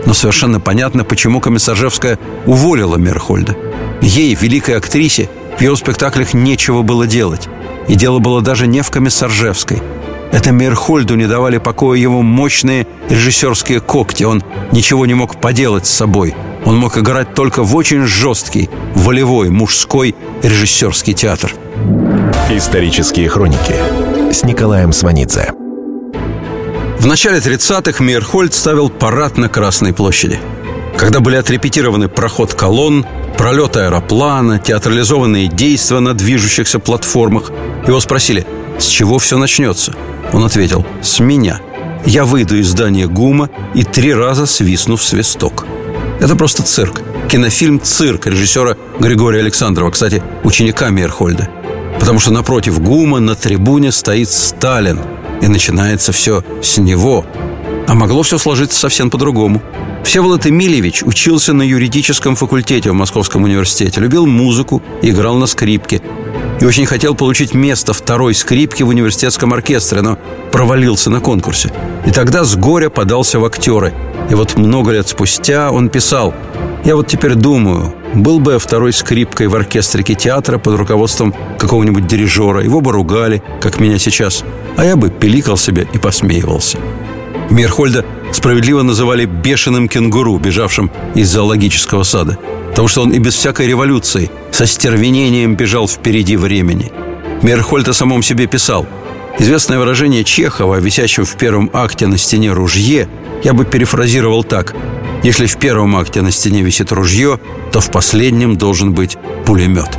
Но 0.07 0.15
совершенно 0.15 0.61
понятно, 0.61 1.05
почему 1.05 1.41
Комиссаржевская 1.41 2.19
уволила 2.47 2.97
Мерхольда. 2.97 3.57
Ей, 4.01 4.35
великой 4.35 4.77
актрисе, 4.77 5.29
в 5.59 5.63
его 5.63 5.77
спектаклях 5.77 6.35
нечего 6.35 6.83
было 6.83 7.07
делать. 7.07 7.49
И 7.89 7.95
дело 7.95 8.19
было 8.19 8.41
даже 8.43 8.67
не 8.67 8.83
в 8.83 8.91
Комиссаржевской– 8.91 9.83
это 10.33 10.53
Мирхольду 10.53 11.15
не 11.15 11.27
давали 11.27 11.59
покоя 11.59 11.99
его 11.99 12.23
мощные 12.23 12.87
режиссерские 13.09 13.81
когти. 13.81 14.25
Он 14.25 14.43
ничего 14.73 15.07
не 15.07 15.15
мог 15.15 15.41
поделать 15.41 15.87
с 15.87 15.91
собой. 15.91 16.35
Он 16.65 16.77
мог 16.77 16.99
играть 16.99 17.35
только 17.35 17.63
в 17.63 17.75
очень 17.75 18.05
жесткий, 18.07 18.69
волевой, 18.95 19.49
мужской 19.49 20.15
режиссерский 20.43 21.15
театр. 21.15 21.55
Исторические 22.51 23.29
хроники 23.29 23.75
с 24.33 24.45
Николаем 24.45 24.93
Сванидзе. 24.93 25.53
В 26.99 27.07
начале 27.07 27.39
30-х 27.39 28.03
Мейерхольд 28.03 28.53
ставил 28.53 28.91
парад 28.91 29.39
на 29.39 29.49
Красной 29.49 29.95
площади. 29.95 30.39
Когда 30.97 31.21
были 31.21 31.37
отрепетированы 31.37 32.09
проход 32.09 32.55
колонн, 32.55 33.07
пролет 33.37 33.77
аэроплана, 33.77 34.59
театрализованные 34.59 35.47
действия 35.47 36.01
на 36.01 36.13
движущихся 36.13 36.81
платформах, 36.81 37.53
его 37.87 38.01
спросили, 38.01 38.45
с 38.79 38.87
чего 38.87 39.19
все 39.19 39.39
начнется– 39.39 39.95
он 40.33 40.45
ответил 40.45 40.85
«С 41.03 41.21
меня». 41.21 41.61
Я 42.05 42.25
выйду 42.25 42.57
из 42.57 42.69
здания 42.69 43.07
ГУМа 43.07 43.51
и 43.75 43.83
три 43.83 44.15
раза 44.15 44.47
свистну 44.47 44.97
в 44.97 45.03
свисток. 45.03 45.67
Это 46.21 46.37
просто 46.37 46.63
цирк. 46.63 47.03
Кинофильм 47.29 47.81
«Цирк» 47.81 48.27
режиссера 48.27 48.77
Григория 48.99 49.41
Александрова, 49.41 49.91
кстати, 49.91 50.23
ученика 50.45 50.91
Мейерхольда. 50.91 51.49
Потому 51.99 52.21
что 52.21 52.33
напротив 52.33 52.81
ГУМа 52.81 53.21
на 53.21 53.35
трибуне 53.35 53.93
стоит 53.93 54.31
Сталин. 54.31 55.01
И 55.43 55.49
начинается 55.49 56.13
все 56.13 56.45
с 56.63 56.79
него. 56.79 57.25
А 57.87 57.95
могло 57.95 58.23
все 58.23 58.39
сложиться 58.39 58.79
совсем 58.79 59.11
по-другому. 59.11 59.63
Всеволод 60.05 60.47
Эмильевич 60.47 61.03
учился 61.03 61.53
на 61.53 61.63
юридическом 61.63 62.35
факультете 62.37 62.91
в 62.91 62.95
Московском 62.95 63.45
университете, 63.45 64.01
любил 64.01 64.27
музыку, 64.27 64.83
играл 65.03 65.37
на 65.37 65.47
скрипке 65.47 66.01
и 66.61 66.65
очень 66.65 66.87
хотел 66.87 67.15
получить 67.15 67.55
место 67.55 67.93
второй 67.93 68.35
скрипки 68.35 68.83
в 68.83 68.89
университетском 68.89 69.53
оркестре, 69.53 70.03
но 70.03 70.19
провалился 70.51 71.11
на 71.11 71.21
конкурсе. 71.21 71.73
И 72.07 72.11
тогда 72.11 72.45
с 72.45 72.57
горя 72.57 72.91
подался 72.91 73.39
в 73.39 73.45
актеры. 73.45 73.93
И 74.31 74.35
вот 74.35 74.57
много 74.57 74.93
лет 74.93 75.09
спустя 75.09 75.71
он 75.71 75.89
писал 75.89 76.35
«Я 76.85 76.97
вот 76.97 77.07
теперь 77.07 77.35
думаю, 77.35 77.95
был 78.15 78.41
бы 78.41 78.53
я 78.53 78.59
второй 78.59 78.93
скрипкой 78.93 79.49
в 79.49 79.55
оркестрике 79.55 80.15
театра 80.15 80.59
под 80.59 80.77
руководством 80.77 81.35
какого-нибудь 81.59 82.07
дирижера, 82.07 82.63
его 82.63 82.81
бы 82.81 82.93
ругали, 82.93 83.43
как 83.61 83.81
меня 83.81 83.99
сейчас, 83.99 84.45
а 84.77 84.85
я 84.85 84.97
бы 84.97 85.11
пиликал 85.11 85.57
себе 85.57 85.87
и 85.93 85.99
посмеивался». 85.99 86.79
Мирхольда 87.51 88.05
справедливо 88.33 88.83
называли 88.83 89.25
«бешеным 89.25 89.89
кенгуру», 89.89 90.39
бежавшим 90.39 90.91
из 91.15 91.29
зоологического 91.31 92.03
сада– 92.03 92.39
Потому 92.79 92.87
что 92.87 93.03
он 93.03 93.11
и 93.11 93.19
без 93.19 93.35
всякой 93.35 93.67
революции 93.67 94.31
со 94.53 94.65
стервенением 94.65 95.57
бежал 95.57 95.89
впереди 95.89 96.37
времени. 96.37 96.93
Мерхольд 97.43 97.89
о 97.89 97.93
самом 97.93 98.23
себе 98.23 98.47
писал 98.47 98.87
Известное 99.41 99.81
выражение 99.81 100.23
Чехова, 100.23 100.77
висящего 100.77 101.25
в 101.25 101.37
первом 101.37 101.71
акте 101.73 102.07
на 102.07 102.17
стене 102.19 102.53
ружье, 102.53 103.09
я 103.43 103.53
бы 103.53 103.65
перефразировал 103.65 104.45
так. 104.45 104.77
Если 105.25 105.47
в 105.47 105.57
первом 105.57 105.97
акте 105.97 106.23
на 106.23 106.31
стене 106.31 106.63
висит 106.63 106.93
ружье, 106.93 107.41
то 107.73 107.81
в 107.81 107.91
последнем 107.91 108.57
должен 108.57 108.95
быть 108.95 109.17
пулемет. 109.45 109.99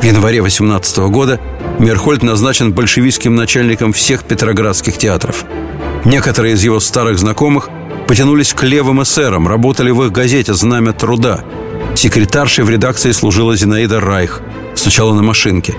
В 0.00 0.04
январе 0.04 0.40
18 0.40 0.96
года 1.10 1.38
Мерхольд 1.78 2.22
назначен 2.22 2.72
большевистским 2.72 3.34
начальником 3.34 3.92
всех 3.92 4.24
петроградских 4.24 4.96
театров. 4.96 5.44
Некоторые 6.04 6.54
из 6.54 6.62
его 6.62 6.80
старых 6.80 7.18
знакомых 7.18 7.68
потянулись 8.06 8.52
к 8.52 8.62
левым 8.62 9.02
эсерам, 9.02 9.48
работали 9.48 9.90
в 9.90 10.02
их 10.04 10.12
газете 10.12 10.54
«Знамя 10.54 10.92
труда», 10.92 11.44
Секретаршей 11.94 12.64
в 12.64 12.70
редакции 12.70 13.12
служила 13.12 13.56
Зинаида 13.56 14.00
Райх. 14.00 14.40
Стучала 14.84 15.14
на 15.14 15.22
машинке. 15.22 15.74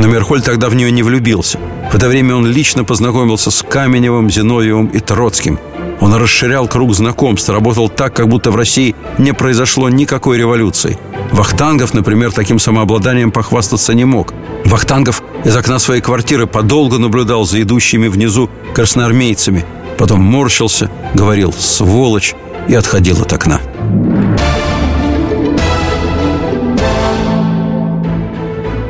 Но 0.00 0.08
Мерхоль 0.08 0.42
тогда 0.42 0.68
в 0.68 0.74
нее 0.74 0.90
не 0.90 1.04
влюбился. 1.04 1.60
В 1.92 1.94
это 1.94 2.08
время 2.08 2.34
он 2.34 2.44
лично 2.44 2.82
познакомился 2.82 3.52
с 3.52 3.62
Каменевым, 3.62 4.28
Зиновьевым 4.28 4.88
и 4.88 4.98
Троцким. 4.98 5.60
Он 6.00 6.12
расширял 6.16 6.66
круг 6.66 6.92
знакомств, 6.92 7.48
работал 7.50 7.88
так, 7.88 8.14
как 8.14 8.26
будто 8.26 8.50
в 8.50 8.56
России 8.56 8.96
не 9.16 9.32
произошло 9.32 9.88
никакой 9.88 10.38
революции. 10.38 10.98
Вахтангов, 11.30 11.94
например, 11.94 12.32
таким 12.32 12.58
самообладанием 12.58 13.30
похвастаться 13.30 13.94
не 13.94 14.04
мог. 14.04 14.34
Вахтангов 14.64 15.22
из 15.44 15.54
окна 15.54 15.78
своей 15.78 16.00
квартиры 16.00 16.48
подолго 16.48 16.98
наблюдал 16.98 17.44
за 17.44 17.62
идущими 17.62 18.08
внизу 18.08 18.50
красноармейцами. 18.74 19.64
Потом 19.98 20.20
морщился, 20.20 20.90
говорил 21.14 21.52
«сволочь» 21.52 22.34
и 22.66 22.74
отходил 22.74 23.22
от 23.22 23.32
окна. 23.32 23.60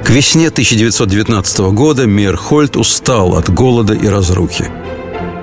К 0.08 0.10
весне 0.10 0.48
1919 0.48 1.58
года 1.74 2.06
Мейерхольд 2.06 2.78
устал 2.78 3.36
от 3.36 3.50
голода 3.50 3.92
и 3.92 4.08
разрухи. 4.08 4.70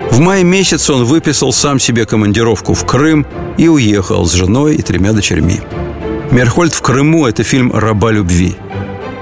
В 0.09 0.19
мае 0.19 0.43
месяце 0.43 0.91
он 0.91 1.05
выписал 1.05 1.53
сам 1.53 1.79
себе 1.79 2.07
командировку 2.07 2.73
в 2.73 2.83
Крым 2.83 3.27
и 3.59 3.67
уехал 3.67 4.25
с 4.25 4.33
женой 4.33 4.73
и 4.73 4.81
тремя 4.81 5.13
дочерьми. 5.13 5.61
Мерхольд 6.31 6.73
в 6.73 6.81
Крыму– 6.81 7.27
это 7.27 7.43
фильм 7.43 7.73
«Раба 7.73 8.11
любви». 8.11 8.55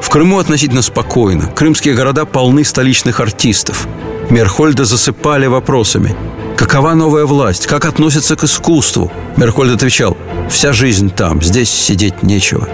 В 0.01 0.09
Крыму 0.09 0.39
относительно 0.39 0.81
спокойно. 0.81 1.47
Крымские 1.47 1.93
города 1.93 2.23
полны 2.23 2.63
столичных 2.63 3.19
артистов. 3.19 3.85
Мерхольда 4.29 4.85
засыпали 4.85 5.47
вопросами. 5.47 6.15
Какова 6.55 6.93
новая 6.93 7.25
власть? 7.25 7.67
Как 7.67 7.83
относится 7.83 8.37
к 8.37 8.45
искусству? 8.45 9.11
Мерхольд 9.35 9.75
отвечал, 9.75 10.15
вся 10.49 10.71
жизнь 10.71 11.09
там, 11.09 11.41
здесь 11.41 11.69
сидеть 11.69 12.23
нечего. 12.23 12.69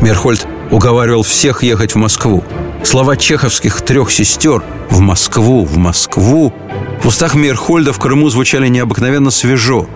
Мерхольд 0.00 0.46
уговаривал 0.74 1.22
всех 1.22 1.62
ехать 1.62 1.94
в 1.94 1.98
Москву. 1.98 2.42
Слова 2.82 3.16
чеховских 3.16 3.80
трех 3.82 4.10
сестер 4.10 4.62
«в 4.90 4.98
Москву, 4.98 5.64
в 5.64 5.76
Москву» 5.76 6.52
в 7.02 7.06
устах 7.06 7.34
Мейерхольда 7.34 7.92
в 7.92 7.98
Крыму 7.98 8.28
звучали 8.28 8.66
необыкновенно 8.66 9.30
свежо. 9.30 9.86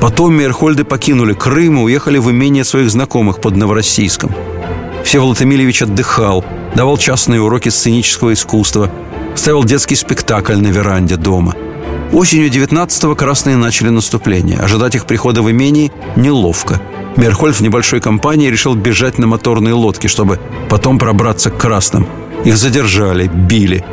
Потом 0.00 0.34
Мейерхольды 0.34 0.84
покинули 0.84 1.32
Крым 1.32 1.78
и 1.78 1.82
уехали 1.82 2.18
в 2.18 2.30
имение 2.30 2.64
своих 2.64 2.90
знакомых 2.90 3.40
под 3.40 3.56
Новороссийском. 3.56 4.32
Всеволод 5.04 5.40
Эмильевич 5.42 5.82
отдыхал, 5.82 6.44
давал 6.74 6.96
частные 6.96 7.40
уроки 7.40 7.68
сценического 7.68 8.32
искусства, 8.32 8.90
ставил 9.36 9.62
детский 9.62 9.94
спектакль 9.94 10.56
на 10.56 10.68
веранде 10.68 11.16
дома. 11.16 11.54
Осенью 12.12 12.50
19-го 12.50 13.14
красные 13.14 13.56
начали 13.56 13.90
наступление. 13.90 14.58
Ожидать 14.58 14.96
их 14.96 15.06
прихода 15.06 15.42
в 15.42 15.50
имении 15.50 15.92
неловко– 16.16 16.80
Мерхольд 17.16 17.56
в 17.56 17.60
небольшой 17.62 18.00
компании 18.00 18.50
решил 18.50 18.74
бежать 18.74 19.18
на 19.18 19.26
моторной 19.26 19.72
лодке, 19.72 20.08
чтобы 20.08 20.38
потом 20.68 20.98
пробраться 20.98 21.50
к 21.50 21.58
красным. 21.58 22.06
Их 22.44 22.56
задержали, 22.56 23.26
били. 23.26 23.84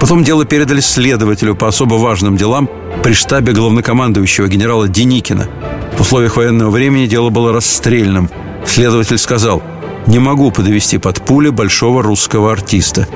Потом 0.00 0.24
дело 0.24 0.44
передали 0.44 0.80
следователю 0.80 1.54
по 1.54 1.68
особо 1.68 1.94
важным 1.94 2.36
делам 2.36 2.68
при 3.02 3.12
штабе 3.12 3.52
главнокомандующего 3.52 4.48
генерала 4.48 4.88
Деникина. 4.88 5.48
В 5.96 6.00
условиях 6.02 6.36
военного 6.36 6.70
времени 6.70 7.06
дело 7.06 7.30
было 7.30 7.52
расстрельным. 7.52 8.28
Следователь 8.66 9.16
сказал, 9.16 9.62
не 10.06 10.18
могу 10.18 10.50
подвести 10.50 10.98
под 10.98 11.24
пули 11.24 11.48
большого 11.48 12.02
русского 12.02 12.52
артиста 12.52 13.08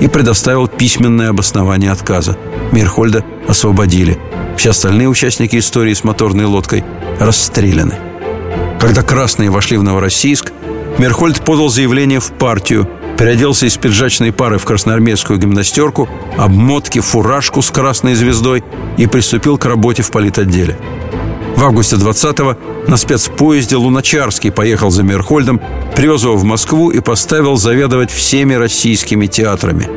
и 0.00 0.08
предоставил 0.08 0.68
письменное 0.68 1.30
обоснование 1.30 1.90
отказа. 1.90 2.36
Мирхольда 2.72 3.24
освободили. 3.48 4.18
Все 4.56 4.70
остальные 4.70 5.08
участники 5.08 5.56
истории 5.56 5.94
с 5.94 6.04
моторной 6.04 6.44
лодкой 6.44 6.84
расстреляны. 7.18 7.98
Когда 8.80 9.02
красные 9.02 9.50
вошли 9.50 9.76
в 9.76 9.82
Новороссийск, 9.82 10.52
Мерхольд 10.98 11.44
подал 11.44 11.68
заявление 11.68 12.20
в 12.20 12.32
партию, 12.32 12.88
переоделся 13.18 13.66
из 13.66 13.76
пиджачной 13.76 14.32
пары 14.32 14.58
в 14.58 14.64
красноармейскую 14.64 15.38
гимнастерку, 15.38 16.08
обмотки, 16.36 17.00
фуражку 17.00 17.62
с 17.62 17.70
красной 17.70 18.14
звездой 18.14 18.64
и 18.96 19.06
приступил 19.06 19.58
к 19.58 19.64
работе 19.64 20.02
в 20.02 20.10
политотделе. 20.10 20.76
В 21.56 21.64
августе 21.64 21.96
20-го 21.96 22.56
на 22.86 22.96
спецпоезде 22.98 23.76
Луначарский 23.76 24.52
поехал 24.52 24.90
за 24.90 25.02
Мерхольдом, 25.02 25.60
привез 25.94 26.22
его 26.24 26.36
в 26.36 26.44
Москву 26.44 26.90
и 26.90 27.00
поставил 27.00 27.56
заведовать 27.56 28.10
всеми 28.10 28.54
российскими 28.54 29.26
театрами. 29.26 29.88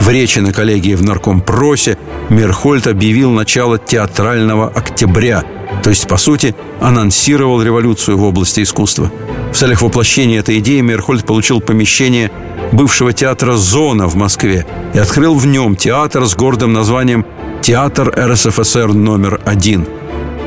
В 0.00 0.08
речи 0.08 0.38
на 0.40 0.52
коллегии 0.52 0.94
в 0.94 1.02
Наркомпросе 1.02 1.98
Мерхольд 2.28 2.86
объявил 2.86 3.30
начало 3.30 3.78
театрального 3.78 4.68
октября, 4.68 5.44
то 5.82 5.90
есть, 5.90 6.08
по 6.08 6.16
сути, 6.16 6.54
анонсировал 6.80 7.62
революцию 7.62 8.18
в 8.18 8.24
области 8.24 8.62
искусства. 8.62 9.10
В 9.52 9.56
целях 9.56 9.82
воплощения 9.82 10.40
этой 10.40 10.58
идеи 10.58 10.80
Мерхольд 10.80 11.24
получил 11.24 11.60
помещение 11.60 12.30
бывшего 12.72 13.12
театра 13.12 13.56
«Зона» 13.56 14.06
в 14.06 14.14
Москве 14.14 14.66
и 14.94 14.98
открыл 14.98 15.34
в 15.34 15.46
нем 15.46 15.76
театр 15.76 16.24
с 16.26 16.34
гордым 16.34 16.72
названием 16.72 17.24
«Театр 17.60 18.12
РСФСР 18.16 18.94
номер 18.94 19.40
один». 19.44 19.86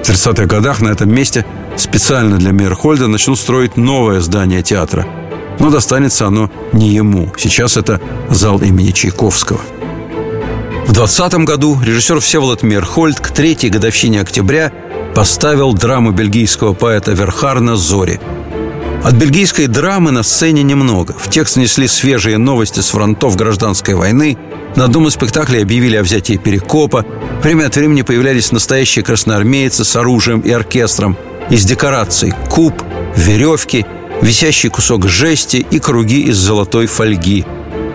В 0.04 0.10
30-х 0.10 0.46
годах 0.46 0.82
на 0.82 0.90
этом 0.90 1.14
месте 1.14 1.46
специально 1.78 2.38
для 2.38 2.52
Мейерхольда 2.52 3.08
начнут 3.08 3.40
строить 3.40 3.78
новое 3.78 4.22
здание 4.22 4.62
театра. 4.62 5.06
Но 5.60 5.70
достанется 5.70 6.28
оно 6.28 6.52
не 6.76 6.90
ему. 6.90 7.32
Сейчас 7.38 7.78
это 7.78 8.00
зал 8.30 8.60
имени 8.60 8.92
Чайковского. 8.92 9.62
В 10.86 10.92
20 10.92 11.34
году 11.46 11.80
режиссер 11.82 12.20
Всеволод 12.20 12.62
Мейерхольд 12.62 13.20
к 13.20 13.30
третьей 13.32 13.70
годовщине 13.70 14.22
октября 14.22 14.72
поставил 15.16 15.74
драму 15.74 16.12
бельгийского 16.12 16.74
поэта 16.74 17.14
Верхарна 17.14 17.76
«Зори». 17.76 18.20
От 19.04 19.14
бельгийской 19.14 19.68
драмы 19.68 20.12
на 20.12 20.24
сцене 20.24 20.64
немного. 20.64 21.14
В 21.14 21.30
текст 21.30 21.58
внесли 21.58 21.88
свежие 21.88 22.38
новости 22.38 22.80
с 22.80 22.90
фронтов 22.90 23.36
гражданской 23.36 23.94
войны. 23.94 24.36
На 24.76 24.86
одном 24.86 25.08
из 25.08 25.14
спектаклей 25.14 25.62
объявили 25.62 25.96
о 25.96 26.04
взятии 26.04 26.38
Перекопа. 26.38 27.06
Время 27.44 27.68
от 27.68 27.76
времени 27.76 28.02
появлялись 28.02 28.52
настоящие 28.52 29.06
красноармейцы 29.06 29.86
с 29.86 29.96
оружием 29.96 30.40
и 30.40 30.50
оркестром. 30.52 31.18
Из 31.52 31.64
декораций– 31.66 32.34
куб, 32.50 32.74
веревки, 33.16 33.86
висящий 34.26 34.70
кусок 34.70 35.08
жести 35.08 35.58
и 35.58 35.80
круги 35.80 36.22
из 36.22 36.38
золотой 36.38 36.88
фольги. 36.88 37.46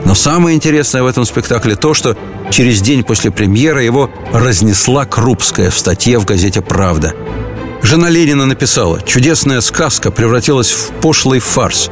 Но 0.04 0.14
самое 0.14 0.56
интересное 0.56 1.02
в 1.02 1.06
этом 1.06 1.24
спектакле 1.24 1.74
то, 1.74 1.92
что 1.92 2.16
через 2.50 2.80
день 2.80 3.02
после 3.02 3.32
премьеры 3.32 3.82
его 3.82 4.10
разнесла 4.32 5.06
Крупская 5.06 5.70
в 5.70 5.78
статье 5.78 6.18
в 6.18 6.24
газете 6.24 6.62
«Правда». 6.62 7.14
Жена 7.82 8.08
Ленина 8.08 8.46
написала 8.46 9.02
«Чудесная 9.02 9.60
сказка 9.60 10.12
превратилась 10.12 10.70
в 10.70 10.90
пошлый 11.00 11.40
фарс. 11.40 11.90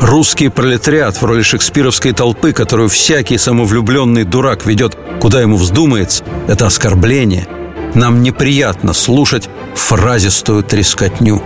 Русский 0.00 0.48
пролетариат 0.48 1.20
в 1.20 1.24
роли 1.24 1.42
шекспировской 1.42 2.12
толпы, 2.12 2.52
которую 2.52 2.88
всякий 2.88 3.38
самовлюбленный 3.38 4.24
дурак 4.24 4.66
ведет, 4.66 4.96
куда 5.20 5.40
ему 5.40 5.56
вздумается, 5.56 6.24
это 6.46 6.66
оскорбление. 6.66 7.48
Нам 7.94 8.22
неприятно 8.22 8.92
слушать 8.92 9.48
фразистую 9.74 10.62
трескотню». 10.62 11.42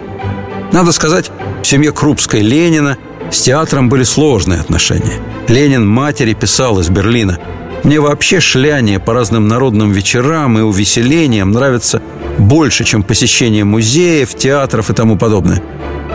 Надо 0.74 0.92
сказать, 0.92 1.30
в 1.62 1.66
семье 1.66 1.90
Крупской 1.92 2.42
Ленина 2.42 2.98
с 3.30 3.40
театром 3.40 3.88
были 3.88 4.04
сложные 4.04 4.60
отношения. 4.60 5.18
Ленин 5.48 5.88
матери 5.88 6.34
писал 6.34 6.78
из 6.80 6.90
Берлина– 6.90 7.38
мне 7.84 8.00
вообще 8.00 8.40
шляние 8.40 8.98
по 8.98 9.12
разным 9.12 9.46
народным 9.46 9.92
вечерам 9.92 10.58
и 10.58 10.62
увеселениям 10.62 11.52
нравится 11.52 12.00
больше, 12.38 12.82
чем 12.84 13.02
посещение 13.02 13.64
музеев, 13.64 14.34
театров 14.34 14.88
и 14.88 14.94
тому 14.94 15.18
подобное. 15.18 15.62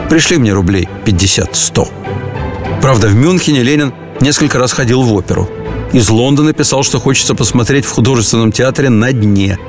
Пришли 0.09 0.37
мне 0.37 0.51
рублей 0.51 0.89
50-100. 1.05 1.87
Правда, 2.81 3.07
в 3.07 3.13
Мюнхене 3.13 3.61
Ленин 3.61 3.93
несколько 4.19 4.57
раз 4.57 4.71
ходил 4.71 5.03
в 5.03 5.13
оперу. 5.13 5.47
Из 5.93 6.09
Лондона 6.09 6.53
писал, 6.53 6.81
что 6.81 6.99
хочется 6.99 7.35
посмотреть 7.35 7.85
в 7.85 7.91
художественном 7.91 8.51
театре 8.51 8.89
«На 8.89 9.13
дне». 9.13 9.59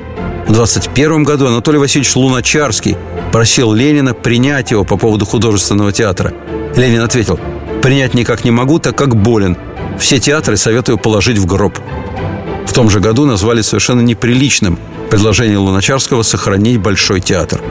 В 0.51 0.53
21 0.53 1.23
году 1.23 1.47
Анатолий 1.47 1.77
Васильевич 1.77 2.13
Луначарский 2.13 2.97
просил 3.31 3.71
Ленина 3.71 4.13
принять 4.13 4.71
его 4.71 4.83
по 4.83 4.97
поводу 4.97 5.25
художественного 5.25 5.93
театра. 5.93 6.33
Ленин 6.75 6.99
ответил, 7.03 7.39
«Принять 7.81 8.13
никак 8.13 8.43
не 8.43 8.51
могу, 8.51 8.77
так 8.77 8.97
как 8.97 9.15
болен– 9.15 9.55
все 9.97 10.19
театры 10.19 10.57
советую 10.57 10.97
положить 10.97 11.37
в 11.37 11.45
гроб. 11.45 11.79
В 12.67 12.73
том 12.73 12.89
же 12.89 12.99
году 12.99 13.25
назвали 13.25 13.61
совершенно 13.61 14.01
неприличным 14.01 14.77
предложение 15.09 15.57
Луначарского 15.57 16.21
сохранить 16.21 16.79
Большой 16.79 17.21
театр. 17.21 17.61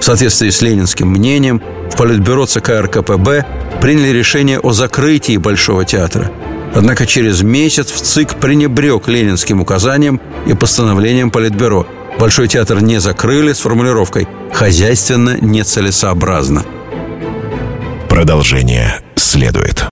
В 0.00 0.02
соответствии 0.02 0.48
с 0.48 0.62
ленинским 0.62 1.08
мнением, 1.08 1.60
в 1.92 1.96
Политбюро 1.98 2.46
ЦК 2.46 2.70
РКПБ 2.80 3.44
приняли 3.82 4.16
решение 4.16 4.60
о 4.60 4.72
закрытии 4.72 5.36
Большого 5.36 5.84
театра. 5.84 6.32
Однако 6.74 7.04
через 7.04 7.42
месяц 7.42 7.90
в 7.90 8.00
ЦИК 8.00 8.36
пренебрег 8.36 9.08
ленинским 9.08 9.60
указанием 9.60 10.22
и 10.46 10.54
постановлением 10.54 11.30
Политбюро. 11.30 11.86
Большой 12.20 12.48
театр 12.48 12.82
не 12.82 13.00
закрыли 13.00 13.54
с 13.54 13.60
формулировкой 13.60 14.28
«хозяйственно 14.52 15.38
нецелесообразно». 15.40 16.66
Продолжение 18.10 19.00
следует. 19.16 19.86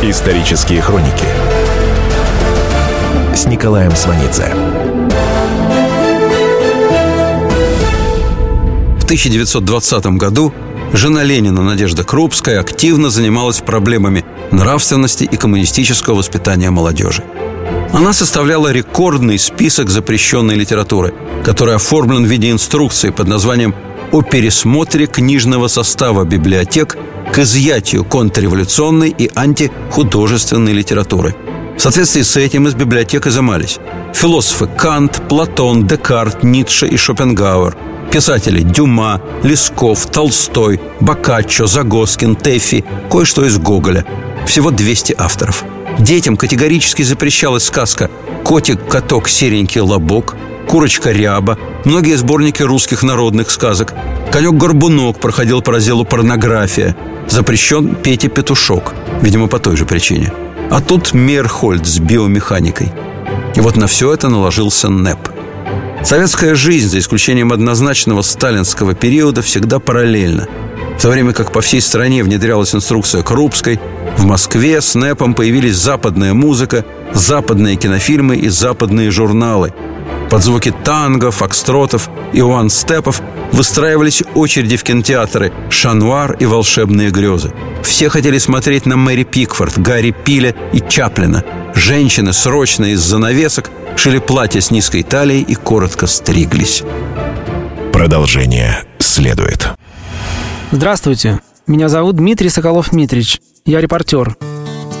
Исторические 0.00 0.80
хроники 0.80 1.26
с 3.34 3.46
Николаем 3.46 3.96
Сванидзе. 3.96 4.54
В 9.00 9.04
1920 9.06 10.06
году 10.18 10.54
жена 10.92 11.24
Ленина 11.24 11.62
Надежда 11.62 12.04
Крупская 12.04 12.60
активно 12.60 13.10
занималась 13.10 13.60
проблемами 13.60 14.24
нравственности 14.52 15.24
и 15.24 15.36
коммунистического 15.36 16.14
воспитания 16.14 16.70
молодежи. 16.70 17.24
Она 17.92 18.12
составляла 18.12 18.70
рекордный 18.70 19.38
список 19.38 19.88
запрещенной 19.88 20.54
литературы, 20.54 21.14
который 21.44 21.74
оформлен 21.74 22.24
в 22.24 22.28
виде 22.28 22.50
инструкции 22.50 23.10
под 23.10 23.28
названием 23.28 23.74
«О 24.12 24.22
пересмотре 24.22 25.06
книжного 25.06 25.68
состава 25.68 26.24
библиотек 26.24 26.96
к 27.32 27.38
изъятию 27.38 28.04
контрреволюционной 28.04 29.10
и 29.10 29.30
антихудожественной 29.34 30.72
литературы. 30.72 31.34
В 31.76 31.80
соответствии 31.80 32.22
с 32.22 32.36
этим 32.36 32.66
из 32.66 32.74
библиотек 32.74 33.26
изымались 33.26 33.78
философы 34.14 34.66
Кант, 34.66 35.22
Платон, 35.28 35.86
Декарт, 35.86 36.42
Ницше 36.42 36.86
и 36.86 36.96
Шопенгауэр, 36.96 37.76
писатели 38.10 38.62
Дюма, 38.62 39.20
Лесков, 39.42 40.06
Толстой, 40.06 40.80
Боккаччо, 41.00 41.66
Загоскин, 41.66 42.34
Тэффи, 42.34 42.84
кое-что 43.10 43.44
из 43.44 43.58
Гоголя. 43.58 44.04
Всего 44.46 44.70
200 44.70 45.14
авторов. 45.18 45.64
Детям 45.98 46.36
категорически 46.36 47.02
запрещалась 47.02 47.64
сказка 47.64 48.10
«Котик, 48.44 48.86
каток, 48.88 49.28
серенький 49.28 49.80
лобок», 49.80 50.36
«Курочка 50.68 51.10
ряба», 51.10 51.58
многие 51.84 52.16
сборники 52.16 52.62
русских 52.62 53.02
народных 53.02 53.50
сказок. 53.50 53.94
«Конек-горбунок» 54.30 55.18
проходил 55.18 55.62
по 55.62 55.72
разделу 55.72 56.04
«Порнография», 56.04 56.94
запрещен 57.28 57.94
Петя 57.94 58.28
Петушок, 58.28 58.94
видимо, 59.22 59.48
по 59.48 59.58
той 59.58 59.76
же 59.76 59.86
причине. 59.86 60.32
А 60.70 60.80
тут 60.80 61.14
Мерхольд 61.14 61.86
с 61.86 61.98
биомеханикой. 61.98 62.92
И 63.54 63.60
вот 63.60 63.76
на 63.76 63.86
все 63.86 64.12
это 64.12 64.28
наложился 64.28 64.88
НЭП. 64.88 65.37
Советская 66.04 66.54
жизнь, 66.54 66.88
за 66.88 66.98
исключением 66.98 67.52
однозначного 67.52 68.22
сталинского 68.22 68.94
периода, 68.94 69.42
всегда 69.42 69.78
параллельна. 69.78 70.48
В 70.98 71.02
то 71.02 71.10
время 71.10 71.32
как 71.32 71.52
по 71.52 71.60
всей 71.60 71.80
стране 71.80 72.22
внедрялась 72.24 72.74
инструкция 72.74 73.22
Крупской, 73.22 73.78
в 74.16 74.24
Москве 74.24 74.80
с 74.80 74.94
НЭПом 74.94 75.34
появились 75.34 75.76
западная 75.76 76.34
музыка, 76.34 76.84
западные 77.12 77.76
кинофильмы 77.76 78.36
и 78.36 78.48
западные 78.48 79.10
журналы– 79.10 79.74
под 80.30 80.42
звуки 80.42 80.72
танго, 80.84 81.30
фокстротов 81.30 82.10
и 82.32 82.42
уан-степов 82.42 83.22
выстраивались 83.52 84.22
очереди 84.34 84.76
в 84.76 84.82
кинотеатры 84.82 85.52
«Шануар» 85.70 86.32
и 86.34 86.46
«Волшебные 86.46 87.10
грезы». 87.10 87.52
Все 87.82 88.08
хотели 88.08 88.38
смотреть 88.38 88.84
на 88.86 88.96
Мэри 88.96 89.24
Пикфорд, 89.24 89.78
Гарри 89.78 90.14
Пиля 90.24 90.54
и 90.72 90.82
Чаплина. 90.86 91.44
Женщины 91.74 92.32
срочно 92.32 92.86
из 92.92 93.00
занавесок 93.00 93.70
шили 93.96 94.18
платья 94.18 94.60
с 94.60 94.70
низкой 94.70 95.02
талией 95.02 95.42
и 95.42 95.54
коротко 95.54 96.06
стриглись. 96.06 96.82
Продолжение 97.92 98.84
следует. 98.98 99.68
Здравствуйте. 100.70 101.40
Меня 101.66 101.88
зовут 101.88 102.16
Дмитрий 102.16 102.48
Соколов-Дмитрич. 102.48 103.40
Я 103.64 103.80
репортер. 103.80 104.36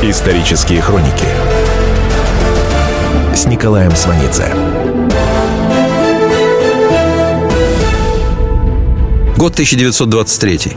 Исторические 0.00 0.80
хроники 0.80 1.26
с 3.34 3.46
Николаем 3.46 3.90
Сванидзе. 3.96 4.54
Год 9.36 9.54
1923. 9.54 10.76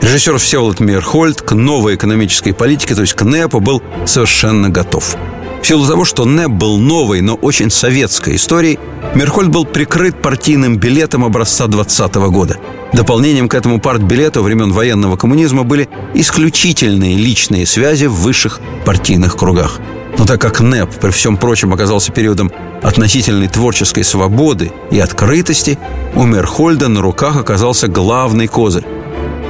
Режиссер 0.00 0.38
Всеволод 0.38 0.80
Мейерхольд 0.80 1.42
к 1.42 1.52
новой 1.52 1.96
экономической 1.96 2.52
политике, 2.52 2.94
то 2.94 3.02
есть 3.02 3.12
к 3.12 3.22
НЭПу, 3.22 3.60
был 3.60 3.82
совершенно 4.06 4.70
готов. 4.70 5.18
В 5.62 5.66
силу 5.66 5.86
того, 5.86 6.06
что 6.06 6.24
НЭП 6.24 6.50
был 6.50 6.78
новой, 6.78 7.20
но 7.20 7.34
очень 7.34 7.70
советской 7.70 8.36
историей, 8.36 8.78
Мирхольд 9.14 9.48
был 9.48 9.64
прикрыт 9.64 10.20
партийным 10.20 10.76
билетом 10.76 11.24
образца 11.24 11.68
20 11.68 12.14
года. 12.14 12.56
Дополнением 12.92 13.48
к 13.48 13.54
этому 13.54 13.80
партбилету 13.80 14.42
времен 14.42 14.72
военного 14.72 15.16
коммунизма 15.16 15.62
были 15.62 15.88
исключительные 16.14 17.16
личные 17.16 17.64
связи 17.64 18.06
в 18.06 18.14
высших 18.14 18.60
партийных 18.84 19.36
кругах. 19.36 19.78
Но 20.18 20.26
так 20.26 20.40
как 20.40 20.60
НЭП, 20.60 20.90
при 21.00 21.10
всем 21.10 21.36
прочем, 21.36 21.72
оказался 21.72 22.10
периодом 22.12 22.50
относительной 22.82 23.48
творческой 23.48 24.02
свободы 24.02 24.72
и 24.90 24.98
открытости, 24.98 25.78
у 26.14 26.24
Мерхольда 26.24 26.88
на 26.88 27.00
руках 27.00 27.36
оказался 27.36 27.88
главный 27.88 28.48
козырь 28.48 28.84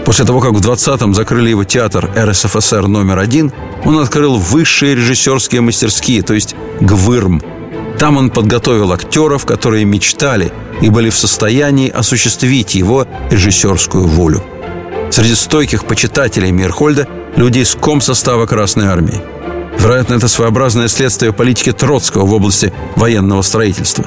После 0.05 0.27
того, 0.27 0.40
как 0.40 0.53
в 0.53 0.61
20-м 0.61 1.14
закрыли 1.14 1.48
его 1.48 1.64
театр 1.64 2.11
РСФСР 2.14 2.87
номер 2.87 3.18
один, 3.18 3.53
он 3.85 3.98
открыл 3.98 4.37
высшие 4.37 4.94
режиссерские 4.94 5.62
мастерские, 5.62 6.22
то 6.22 6.35
есть 6.35 6.55
ГВИРМ. 6.81 7.53
Там 7.98 8.16
он 8.16 8.30
подготовил 8.30 8.92
актеров, 8.92 9.46
которые 9.46 9.85
мечтали 9.85 10.52
и 10.80 10.90
были 10.90 11.11
в 11.11 11.16
состоянии 11.16 11.88
осуществить 11.88 12.74
его 12.74 13.07
режиссерскую 13.30 14.07
волю. 14.07 14.42
Среди 15.11 15.35
стойких 15.35 15.85
почитателей 15.85 16.50
Мирхольда 16.50 17.07
люди 17.37 17.61
из 17.61 17.74
комсостава 17.74 18.46
Красной 18.46 18.87
Армии. 18.87 19.20
Вероятно, 19.78 20.14
это 20.14 20.28
своеобразное 20.28 20.88
следствие 20.88 21.33
политики 21.33 21.72
Троцкого 21.72 22.24
в 22.24 22.33
области 22.33 22.72
военного 22.96 23.42
строительства. 23.42 24.04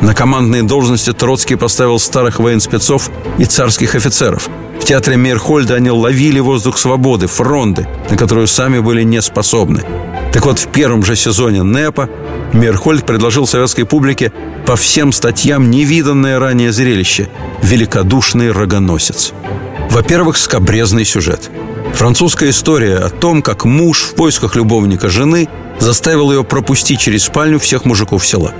На 0.00 0.14
командные 0.14 0.62
должности 0.62 1.12
Троцкий 1.12 1.56
поставил 1.56 1.98
старых 1.98 2.38
военспецов 2.38 3.10
и 3.38 3.44
царских 3.44 3.94
офицеров– 3.94 4.48
в 4.80 4.88
театре 4.88 5.16
Мейерхольда 5.16 5.74
они 5.74 5.90
ловили 5.90 6.38
воздух 6.38 6.78
свободы, 6.78 7.26
фронды, 7.26 7.88
на 8.08 8.16
которую 8.16 8.46
сами 8.46 8.78
были 8.78 9.02
не 9.02 9.20
способны. 9.20 9.82
Так 10.36 10.44
вот, 10.44 10.58
в 10.58 10.68
первом 10.68 11.02
же 11.02 11.16
сезоне 11.16 11.62
НЭПа 11.62 12.10
Мейерхольд 12.52 13.06
предложил 13.06 13.46
советской 13.46 13.84
публике 13.84 14.34
по 14.66 14.76
всем 14.76 15.10
статьям 15.10 15.70
невиданное 15.70 16.38
ранее 16.38 16.72
зрелище– 16.72 17.30
«Великодушный 17.62 18.52
рогоносец». 18.52 19.32
Во-первых, 19.88 20.36
скобрезный 20.36 21.06
сюжет. 21.06 21.50
Французская 21.94 22.50
история 22.50 22.96
о 22.96 23.08
том, 23.08 23.40
как 23.40 23.64
муж 23.64 24.02
в 24.02 24.14
поисках 24.14 24.56
любовника 24.56 25.08
жены 25.08 25.48
заставил 25.78 26.30
ее 26.30 26.44
пропустить 26.44 27.00
через 27.00 27.24
спальню 27.24 27.58
всех 27.58 27.86
мужиков 27.86 28.26
села. 28.26 28.52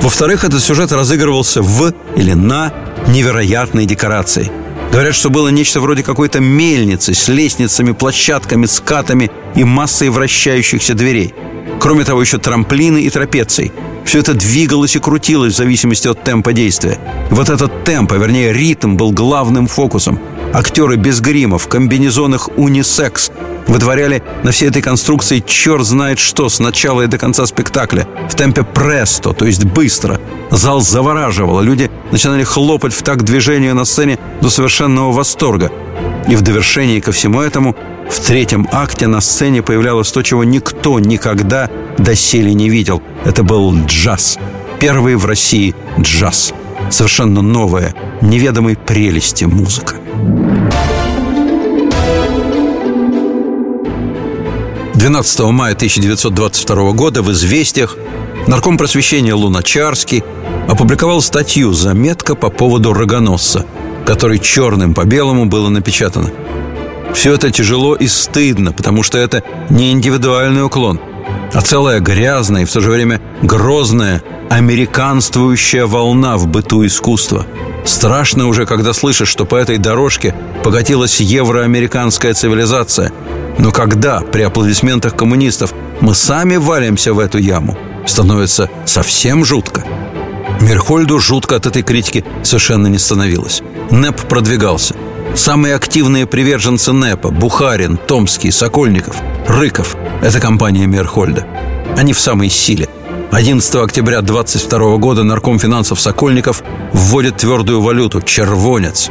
Во-вторых, 0.00 0.44
этот 0.44 0.62
сюжет 0.62 0.92
разыгрывался 0.92 1.60
в 1.60 1.92
или 2.16 2.32
на 2.32 2.72
невероятной 3.06 3.84
декорации– 3.84 4.50
Говорят, 4.90 5.14
что 5.14 5.30
было 5.30 5.48
нечто 5.48 5.80
вроде 5.80 6.02
какой-то 6.02 6.40
мельницы 6.40 7.14
с 7.14 7.28
лестницами, 7.28 7.92
площадками, 7.92 8.66
скатами 8.66 9.30
и 9.54 9.64
массой 9.64 10.08
вращающихся 10.08 10.94
дверей. 10.94 11.34
Кроме 11.78 12.04
того, 12.04 12.20
еще 12.20 12.38
трамплины 12.38 13.02
и 13.02 13.10
трапеции. 13.10 13.72
Все 14.04 14.20
это 14.20 14.32
двигалось 14.32 14.96
и 14.96 14.98
крутилось 14.98 15.52
в 15.52 15.56
зависимости 15.56 16.08
от 16.08 16.24
темпа 16.24 16.52
действия. 16.52 16.98
Вот 17.30 17.50
этот 17.50 17.84
темп, 17.84 18.12
а 18.12 18.16
вернее 18.16 18.52
ритм, 18.52 18.96
был 18.96 19.12
главным 19.12 19.66
фокусом. 19.66 20.18
Актеры 20.52 20.96
без 20.96 21.20
грима, 21.20 21.58
в 21.58 21.68
комбинезонах 21.68 22.48
унисекс, 22.56 23.30
вытворяли 23.66 24.22
на 24.42 24.50
всей 24.50 24.68
этой 24.70 24.82
конструкции 24.82 25.42
черт 25.46 25.84
знает 25.84 26.18
что 26.18 26.48
с 26.48 26.58
начала 26.58 27.02
и 27.02 27.06
до 27.06 27.18
конца 27.18 27.46
спектакля. 27.46 28.08
В 28.28 28.34
темпе 28.34 28.62
престо, 28.62 29.32
то 29.32 29.44
есть 29.44 29.64
быстро. 29.64 30.20
Зал 30.50 30.80
завораживал, 30.80 31.60
люди 31.60 31.90
начинали 32.10 32.44
хлопать 32.44 32.94
в 32.94 33.02
такт 33.02 33.22
движению 33.22 33.74
на 33.74 33.84
сцене 33.84 34.18
до 34.40 34.48
совершенного 34.48 35.12
восторга. 35.12 35.70
И 36.28 36.34
в 36.34 36.42
довершении 36.42 37.00
ко 37.00 37.12
всему 37.12 37.40
этому 37.40 37.76
в 38.10 38.20
третьем 38.20 38.66
акте 38.72 39.06
на 39.06 39.20
сцене 39.20 39.62
появлялось 39.62 40.10
то, 40.10 40.22
чего 40.22 40.44
никто 40.44 40.98
никогда 40.98 41.68
доселе 41.98 42.54
не 42.54 42.70
видел. 42.70 43.02
Это 43.24 43.42
был 43.42 43.74
джаз. 43.84 44.38
Первый 44.80 45.16
в 45.16 45.26
России 45.26 45.74
джаз. 46.00 46.54
Совершенно 46.90 47.42
новая, 47.42 47.94
неведомой 48.20 48.76
прелести 48.76 49.44
музыка. 49.44 49.96
12 54.94 55.40
мая 55.52 55.74
1922 55.74 56.92
года 56.92 57.22
в 57.22 57.30
«Известиях» 57.30 57.96
нарком 58.46 58.76
просвещения 58.76 59.32
Луначарский 59.32 60.24
опубликовал 60.68 61.22
статью 61.22 61.72
«Заметка 61.72 62.34
по 62.34 62.50
поводу 62.50 62.92
рогоносца», 62.92 63.64
который 64.04 64.38
черным 64.38 64.94
по 64.94 65.04
белому 65.04 65.46
было 65.46 65.68
напечатано. 65.68 66.30
Все 67.14 67.34
это 67.34 67.50
тяжело 67.50 67.94
и 67.94 68.06
стыдно, 68.06 68.72
потому 68.72 69.02
что 69.02 69.18
это 69.18 69.42
не 69.70 69.92
индивидуальный 69.92 70.64
уклон, 70.64 71.00
а 71.52 71.60
целая 71.60 72.00
грязная 72.00 72.62
и 72.62 72.64
в 72.64 72.72
то 72.72 72.80
же 72.80 72.90
время 72.90 73.20
грозная 73.42 74.22
американствующая 74.50 75.86
волна 75.86 76.36
в 76.36 76.46
быту 76.46 76.86
искусства. 76.86 77.46
Страшно 77.84 78.48
уже, 78.48 78.66
когда 78.66 78.92
слышишь, 78.92 79.28
что 79.28 79.44
по 79.44 79.56
этой 79.56 79.78
дорожке 79.78 80.34
покатилась 80.62 81.20
евроамериканская 81.20 82.34
цивилизация. 82.34 83.12
Но 83.58 83.72
когда 83.72 84.20
при 84.20 84.42
аплодисментах 84.42 85.16
коммунистов 85.16 85.72
мы 86.00 86.14
сами 86.14 86.56
валимся 86.56 87.12
в 87.12 87.18
эту 87.18 87.38
яму, 87.38 87.76
становится 88.06 88.70
совсем 88.84 89.44
жутко. 89.44 89.84
Мирхольду 90.60 91.18
жутко 91.18 91.56
от 91.56 91.66
этой 91.66 91.82
критики 91.82 92.24
совершенно 92.42 92.86
не 92.88 92.98
становилось. 92.98 93.62
НЭП 93.90 94.20
продвигался. 94.22 94.94
Самые 95.34 95.74
активные 95.74 96.26
приверженцы 96.26 96.92
НЭПа– 96.92 97.28
Бухарин, 97.30 97.96
Томский, 97.96 98.50
Сокольников, 98.50 99.16
Рыков– 99.46 99.96
это 100.22 100.40
компания 100.40 100.86
Мирхольда. 100.86 101.46
Они 101.96 102.12
в 102.12 102.20
самой 102.20 102.50
силе– 102.50 102.88
11 103.30 103.74
октября 103.76 104.22
22 104.22 104.96
года 104.96 105.22
нарком 105.22 105.58
финансов 105.58 106.00
Сокольников 106.00 106.62
вводит 106.92 107.36
твердую 107.36 107.82
валюту– 107.82 108.22
червонец. 108.22 109.10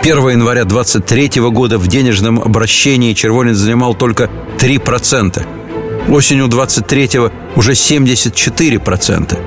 1 0.00 0.28
января 0.30 0.64
23 0.64 1.40
года 1.50 1.78
в 1.78 1.86
денежном 1.86 2.40
обращении 2.40 3.14
червонец 3.14 3.56
занимал 3.56 3.94
только 3.94 4.28
3%. 4.58 5.46
Осенью 6.08 6.46
23-го 6.46 7.30
уже 7.54 7.72
74%. 7.72 9.38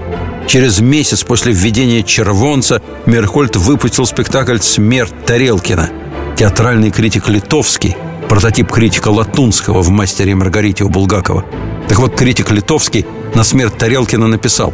Через 0.47 0.79
месяц 0.79 1.23
после 1.23 1.51
введения 1.51 2.01
червонца 2.01 2.81
Мерхольд 3.05 3.57
выпустил 3.57 4.05
спектакль 4.05 4.59
«Смерть 4.59 5.13
Тарелкина». 5.25 5.89
Театральный 6.37 6.91
критик 6.91 7.29
Литовский, 7.29 7.95
прототип 8.27 8.71
критика 8.71 9.09
Латунского 9.09 9.81
в 9.81 9.89
«Мастере 9.89 10.31
и 10.31 10.35
Маргарите» 10.35 10.83
у 10.83 10.89
Булгакова. 10.89 11.45
Так 11.87 11.99
вот, 11.99 12.15
критик 12.15 12.51
Литовский 12.51 13.05
на 13.33 13.43
смерть 13.43 13.77
Тарелкина 13.77 14.27
написал 14.27 14.73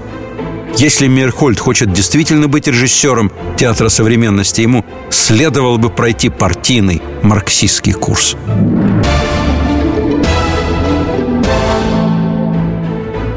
если 0.78 1.08
Мирхольд 1.08 1.60
хочет 1.60 1.91
действительно 1.91 2.47
быть 2.47 2.67
режиссером 2.67 3.32
театра 3.58 3.89
современности, 3.89 4.62
ему 4.62 4.86
следовало 5.10 5.78
бы 5.78 5.89
пройти 5.89 6.30
партийный 6.30 7.02
марксистский 7.21 7.93
курс. 7.93 8.36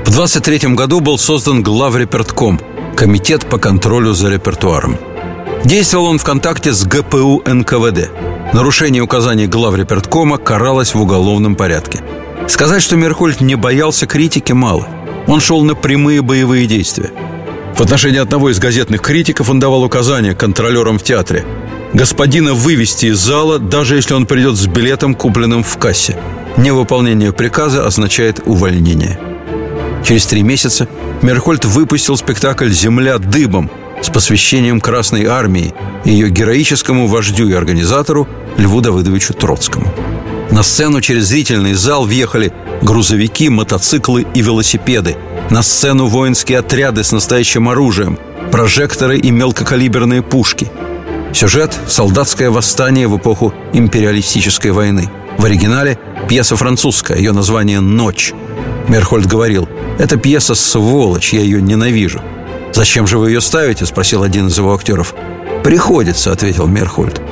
В 0.04 0.10
23 0.10 0.74
году 0.74 1.00
был 1.00 1.18
создан 1.18 1.62
главрепертком– 1.62 2.60
Комитет 2.96 3.46
по 3.46 3.58
контролю 3.58 4.12
за 4.12 4.30
репертуаром. 4.30 4.96
Действовал 5.64 6.06
он 6.06 6.18
в 6.18 6.24
контакте 6.24 6.72
с 6.72 6.84
ГПУ 6.84 7.42
НКВД. 7.46 8.10
Нарушение 8.52 9.02
указаний 9.02 9.46
главреперткома 9.46 10.38
каралось 10.38 10.94
в 10.94 11.00
уголовном 11.00 11.56
порядке. 11.56 12.00
Сказать, 12.48 12.82
что 12.82 12.96
Мерхольд 12.96 13.40
не 13.40 13.54
боялся 13.54 14.06
критики, 14.06 14.52
мало– 14.52 14.86
он 15.26 15.40
шел 15.40 15.62
на 15.62 15.74
прямые 15.74 16.22
боевые 16.22 16.66
действия. 16.66 17.10
В 17.74 17.80
отношении 17.80 18.20
одного 18.20 18.50
из 18.50 18.58
газетных 18.58 19.00
критиков 19.00 19.50
он 19.50 19.58
давал 19.58 19.82
указания 19.82 20.34
контролерам 20.34 20.98
в 20.98 21.02
театре. 21.02 21.44
Господина 21.92 22.54
вывести 22.54 23.06
из 23.06 23.18
зала, 23.18 23.58
даже 23.58 23.96
если 23.96 24.14
он 24.14 24.26
придет 24.26 24.56
с 24.56 24.66
билетом, 24.66 25.14
купленным 25.14 25.64
в 25.64 25.76
кассе. 25.78 26.16
Невыполнение 26.56 27.32
приказа 27.32 27.86
означает 27.86 28.40
увольнение. 28.44 29.18
Через 30.04 30.26
три 30.26 30.42
месяца 30.42 30.88
Мерхольд 31.22 31.64
выпустил 31.64 32.16
спектакль 32.16 32.70
«Земля 32.70 33.18
дыбом» 33.18 33.70
с 34.04 34.10
посвящением 34.10 34.80
Красной 34.80 35.24
Армии 35.24 35.72
и 36.04 36.10
ее 36.10 36.28
героическому 36.28 37.06
вождю 37.06 37.48
и 37.48 37.54
организатору 37.54 38.28
Льву 38.58 38.82
Давыдовичу 38.82 39.32
Троцкому. 39.32 39.92
На 40.50 40.62
сцену 40.62 41.00
через 41.00 41.28
зрительный 41.28 41.72
зал 41.72 42.04
въехали 42.04 42.52
грузовики, 42.82 43.48
мотоциклы 43.48 44.26
и 44.34 44.42
велосипеды. 44.42 45.16
На 45.48 45.62
сцену 45.62 46.06
воинские 46.06 46.58
отряды 46.58 47.02
с 47.02 47.12
настоящим 47.12 47.68
оружием, 47.68 48.18
прожекторы 48.52 49.18
и 49.18 49.30
мелкокалиберные 49.30 50.22
пушки. 50.22 50.70
Сюжет– 51.32 51.76
солдатское 51.88 52.50
восстание 52.50 53.08
в 53.08 53.16
эпоху 53.16 53.54
империалистической 53.72 54.72
войны. 54.72 55.08
В 55.38 55.46
оригинале– 55.46 55.98
пьеса 56.28 56.56
французская, 56.56 57.16
ее 57.16 57.32
название 57.32 57.80
«Ночь». 57.80 58.34
Мерхольд 58.86 59.26
говорил, 59.26 59.66
«Это 59.98 60.18
пьеса 60.18 60.54
сволочь, 60.54 61.32
я 61.32 61.40
ее 61.40 61.62
ненавижу». 61.62 62.20
«Зачем 62.74 63.06
же 63.06 63.18
вы 63.18 63.30
ее 63.30 63.40
ставите?»– 63.40 63.86
спросил 63.86 64.24
один 64.24 64.48
из 64.48 64.58
его 64.58 64.74
актеров. 64.74 65.14
«Приходится»,– 65.62 66.32
ответил 66.32 66.66
Мерхольд. 66.66 67.22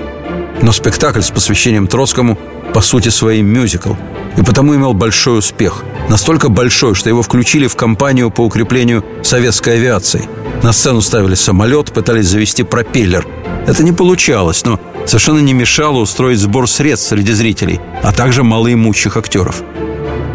Но 0.62 0.70
спектакль 0.70 1.20
с 1.20 1.32
посвящением 1.32 1.88
Троцкому 1.88 2.38
по 2.72 2.80
сути 2.80 3.08
своей 3.08 3.42
мюзикл, 3.42 3.94
и 4.36 4.42
потому 4.42 4.76
имел 4.76 4.94
большой 4.94 5.40
успех. 5.40 5.82
Настолько 6.08 6.48
большой, 6.48 6.94
что 6.94 7.08
его 7.08 7.22
включили 7.22 7.66
в 7.66 7.74
кампанию 7.74 8.30
по 8.30 8.42
укреплению 8.42 9.04
советской 9.24 9.74
авиации. 9.74 10.28
На 10.62 10.72
сцену 10.72 11.00
ставили 11.00 11.34
самолет, 11.34 11.92
пытались 11.92 12.28
завести 12.28 12.62
пропеллер. 12.62 13.26
Это 13.66 13.82
не 13.82 13.90
получалось, 13.90 14.64
но 14.64 14.78
совершенно 15.06 15.40
не 15.40 15.54
мешало 15.54 15.98
устроить 15.98 16.38
сбор 16.38 16.68
средств 16.68 17.08
среди 17.08 17.32
зрителей, 17.32 17.80
а 18.04 18.12
также 18.12 18.44
малоимущих 18.44 19.16
актеров. 19.16 19.62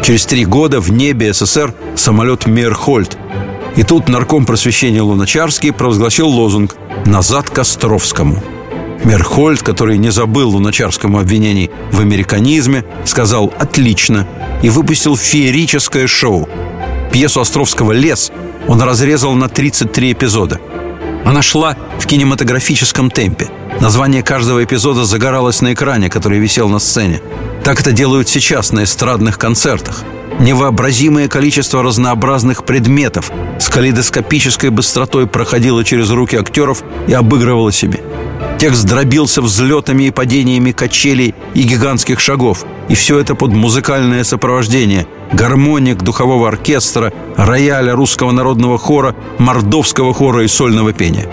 Через 0.02 0.26
три 0.26 0.44
года 0.44 0.80
в 0.80 0.92
небе 0.92 1.32
СССР 1.32 1.72
самолет 1.96 2.46
Мейерхольд. 2.46 3.16
И 3.78 3.84
тут 3.84 4.08
нарком 4.08 4.44
просвещения 4.44 5.00
Луначарский 5.00 5.72
провозгласил 5.72 6.26
лозунг 6.26 6.74
«Назад 7.06 7.48
к 7.48 7.60
Островскому». 7.60 8.42
Мерхольд, 9.04 9.62
который 9.62 9.98
не 9.98 10.10
забыл 10.10 10.50
Луначарскому 10.50 11.20
обвинений 11.20 11.70
в 11.92 12.00
американизме, 12.00 12.84
сказал 13.04 13.54
«отлично» 13.56 14.26
и 14.64 14.68
выпустил 14.68 15.16
феерическое 15.16 16.08
шоу. 16.08 16.48
Пьесу 17.12 17.40
Островского 17.40 17.92
«Лес» 17.92 18.32
он 18.66 18.82
разрезал 18.82 19.34
на 19.34 19.48
33 19.48 20.12
эпизода. 20.12 20.60
Она 21.24 21.40
шла 21.40 21.76
в 22.00 22.06
кинематографическом 22.06 23.12
темпе. 23.12 23.48
Название 23.80 24.24
каждого 24.24 24.64
эпизода 24.64 25.04
загоралось 25.04 25.60
на 25.60 25.72
экране, 25.72 26.10
который 26.10 26.40
висел 26.40 26.68
на 26.68 26.80
сцене. 26.80 27.22
Так 27.62 27.80
это 27.80 27.92
делают 27.92 28.28
сейчас 28.28 28.72
на 28.72 28.82
эстрадных 28.82 29.38
концертах. 29.38 30.02
Невообразимое 30.40 31.28
количество 31.28 31.82
разнообразных 31.82 32.64
предметов 32.64 33.32
с 33.58 33.68
калейдоскопической 33.68 34.70
быстротой 34.70 35.26
проходило 35.26 35.84
через 35.84 36.10
руки 36.10 36.36
актеров 36.36 36.82
и 37.06 37.12
обыгрывало 37.12 37.72
себе– 37.72 38.00
Текст 38.58 38.86
дробился 38.86 39.40
взлетами 39.40 40.04
и 40.04 40.10
падениями 40.10 40.72
качелей 40.72 41.32
и 41.54 41.62
гигантских 41.62 42.18
шагов. 42.18 42.64
И 42.88 42.94
все 42.96 43.18
это 43.20 43.36
под 43.36 43.52
музыкальное 43.52 44.24
сопровождение. 44.24 45.06
Гармоник 45.32 45.98
духового 45.98 46.48
оркестра, 46.48 47.12
рояля 47.36 47.94
русского 47.94 48.32
народного 48.32 48.76
хора, 48.76 49.14
мордовского 49.38 50.12
хора 50.12 50.42
и 50.42 50.48
сольного 50.48 50.92
пения. 50.92 51.28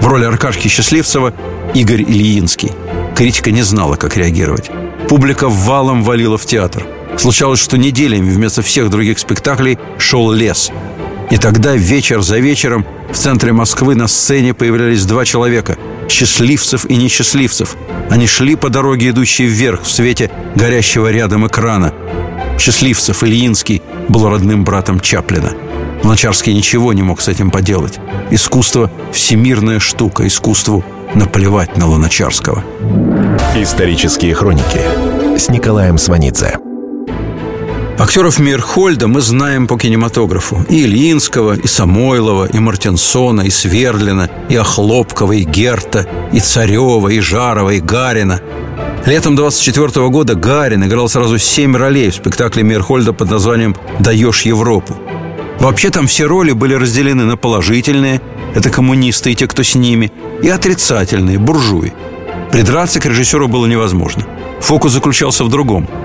В 0.00 0.06
роли 0.06 0.24
Аркашки 0.24 0.68
Счастливцева 0.68 1.34
Игорь 1.74 2.02
Ильинский. 2.02 2.72
Критика 3.14 3.50
не 3.50 3.62
знала, 3.62 3.96
как 3.96 4.16
реагировать. 4.16 4.70
Публика 5.10 5.50
валом 5.50 6.02
валила 6.02 6.38
в 6.38 6.46
театр. 6.46 6.86
Случалось, 7.18 7.60
что 7.60 7.78
неделями 7.78 8.30
вместо 8.30 8.62
всех 8.62 8.90
других 8.90 9.18
спектаклей 9.18 9.78
шел 9.98 10.30
лес. 10.30 10.70
И 11.30 11.38
тогда 11.38 11.74
вечер 11.74 12.22
за 12.22 12.38
вечером 12.38 12.86
в 13.10 13.16
центре 13.16 13.52
Москвы 13.52 13.94
на 13.94 14.06
сцене 14.06 14.54
появлялись 14.54 15.04
два 15.04 15.24
человека– 15.24 15.76
счастливцев 16.08 16.86
и 16.86 16.96
несчастливцев. 16.96 17.76
Они 18.10 18.26
шли 18.26 18.54
по 18.54 18.68
дороге, 18.68 19.10
идущей 19.10 19.46
вверх, 19.46 19.82
в 19.82 19.90
свете 19.90 20.30
горящего 20.54 21.10
рядом 21.10 21.46
экрана. 21.46 21.92
Счастливцев 22.58 23.22
Ильинский 23.24 23.82
был 24.08 24.28
родным 24.28 24.64
братом 24.64 25.00
Чаплина. 25.00 25.52
Луначарский 26.02 26.54
ничего 26.54 26.92
не 26.92 27.02
мог 27.02 27.20
с 27.20 27.28
этим 27.28 27.50
поделать. 27.50 27.98
Искусство– 28.30 28.90
всемирная 29.12 29.80
штука, 29.80 30.26
искусству 30.26 30.84
наплевать 31.14 31.76
на 31.76 31.88
Луначарского. 31.88 32.62
Исторические 33.56 34.34
хроники 34.34 34.80
с 35.36 35.48
Николаем 35.48 35.98
Сванидзе. 35.98 36.65
Актеров 37.98 38.38
Мирхольда 38.38 39.08
мы 39.08 39.22
знаем 39.22 39.66
по 39.66 39.78
кинематографу. 39.78 40.66
И 40.68 40.84
Ильинского, 40.84 41.54
и 41.56 41.66
Самойлова, 41.66 42.44
и 42.44 42.58
Мартинсона, 42.58 43.40
и 43.40 43.50
Свердлина, 43.50 44.28
и 44.50 44.56
Охлопкова, 44.56 45.32
и 45.32 45.44
Герта, 45.44 46.06
и 46.30 46.38
Царева, 46.38 47.08
и 47.08 47.20
Жарова, 47.20 47.70
и 47.70 47.80
Гарина. 47.80 48.42
Летом 49.06 49.34
24 49.34 50.08
года 50.08 50.34
Гарин 50.34 50.84
играл 50.84 51.08
сразу 51.08 51.38
семь 51.38 51.74
ролей 51.74 52.10
в 52.10 52.16
спектакле 52.16 52.64
Мирхольда 52.64 53.14
под 53.14 53.30
названием 53.30 53.74
«Даешь 53.98 54.42
Европу». 54.42 54.94
Вообще 55.58 55.88
там 55.88 56.06
все 56.06 56.26
роли 56.26 56.52
были 56.52 56.74
разделены 56.74 57.24
на 57.24 57.38
положительные– 57.38 58.20
это 58.54 58.68
коммунисты 58.68 59.32
и 59.32 59.34
те, 59.34 59.46
кто 59.46 59.62
с 59.62 59.74
ними, 59.74 60.12
и 60.42 60.50
отрицательные– 60.50 61.38
буржуи. 61.40 61.94
Придраться 62.52 63.00
к 63.00 63.06
режиссеру 63.06 63.48
было 63.48 63.64
невозможно. 63.64 64.26
Фокус 64.60 64.92
заключался 64.92 65.44
в 65.44 65.48
другом– 65.48 65.88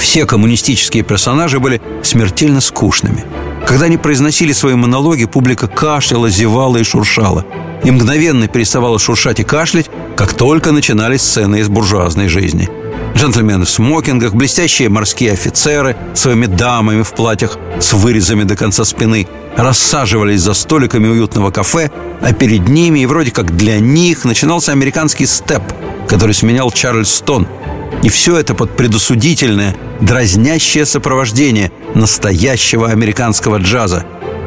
все 0.00 0.24
коммунистические 0.26 1.02
персонажи 1.02 1.60
были 1.60 1.80
смертельно 2.02 2.60
скучными. 2.60 3.24
Когда 3.66 3.84
они 3.84 3.98
произносили 3.98 4.52
свои 4.52 4.74
монологи, 4.74 5.26
публика 5.26 5.68
кашляла, 5.68 6.30
зевала 6.30 6.78
и 6.78 6.82
шуршала. 6.82 7.44
И 7.84 7.90
мгновенно 7.90 8.48
переставала 8.48 8.98
шуршать 8.98 9.40
и 9.40 9.44
кашлять, 9.44 9.90
как 10.16 10.32
только 10.32 10.72
начинались 10.72 11.22
сцены 11.22 11.60
из 11.60 11.68
буржуазной 11.68 12.28
жизни. 12.28 12.68
Джентльмены 13.14 13.66
в 13.66 13.70
смокингах, 13.70 14.34
блестящие 14.34 14.88
морские 14.88 15.32
офицеры 15.32 15.96
своими 16.14 16.46
дамами 16.46 17.02
в 17.02 17.12
платьях 17.12 17.58
с 17.78 17.92
вырезами 17.92 18.44
до 18.44 18.56
конца 18.56 18.84
спины 18.84 19.28
рассаживались 19.56 20.40
за 20.40 20.54
столиками 20.54 21.08
уютного 21.08 21.50
кафе, 21.50 21.90
а 22.22 22.32
перед 22.32 22.68
ними 22.68 23.00
и 23.00 23.06
вроде 23.06 23.30
как 23.30 23.54
для 23.56 23.78
них 23.78 24.24
начинался 24.24 24.72
американский 24.72 25.26
степ, 25.26 25.62
который 26.08 26.34
сменял 26.34 26.70
Чарльз 26.70 27.14
Стон– 27.14 27.46
и 28.02 28.08
все 28.08 28.36
это 28.38 28.54
под 28.54 28.76
предосудительное, 28.76 29.74
дразнящее 30.00 30.86
сопровождение 30.86 31.70
настоящего 31.94 32.88
американского 32.90 33.58
джаза. 33.58 34.04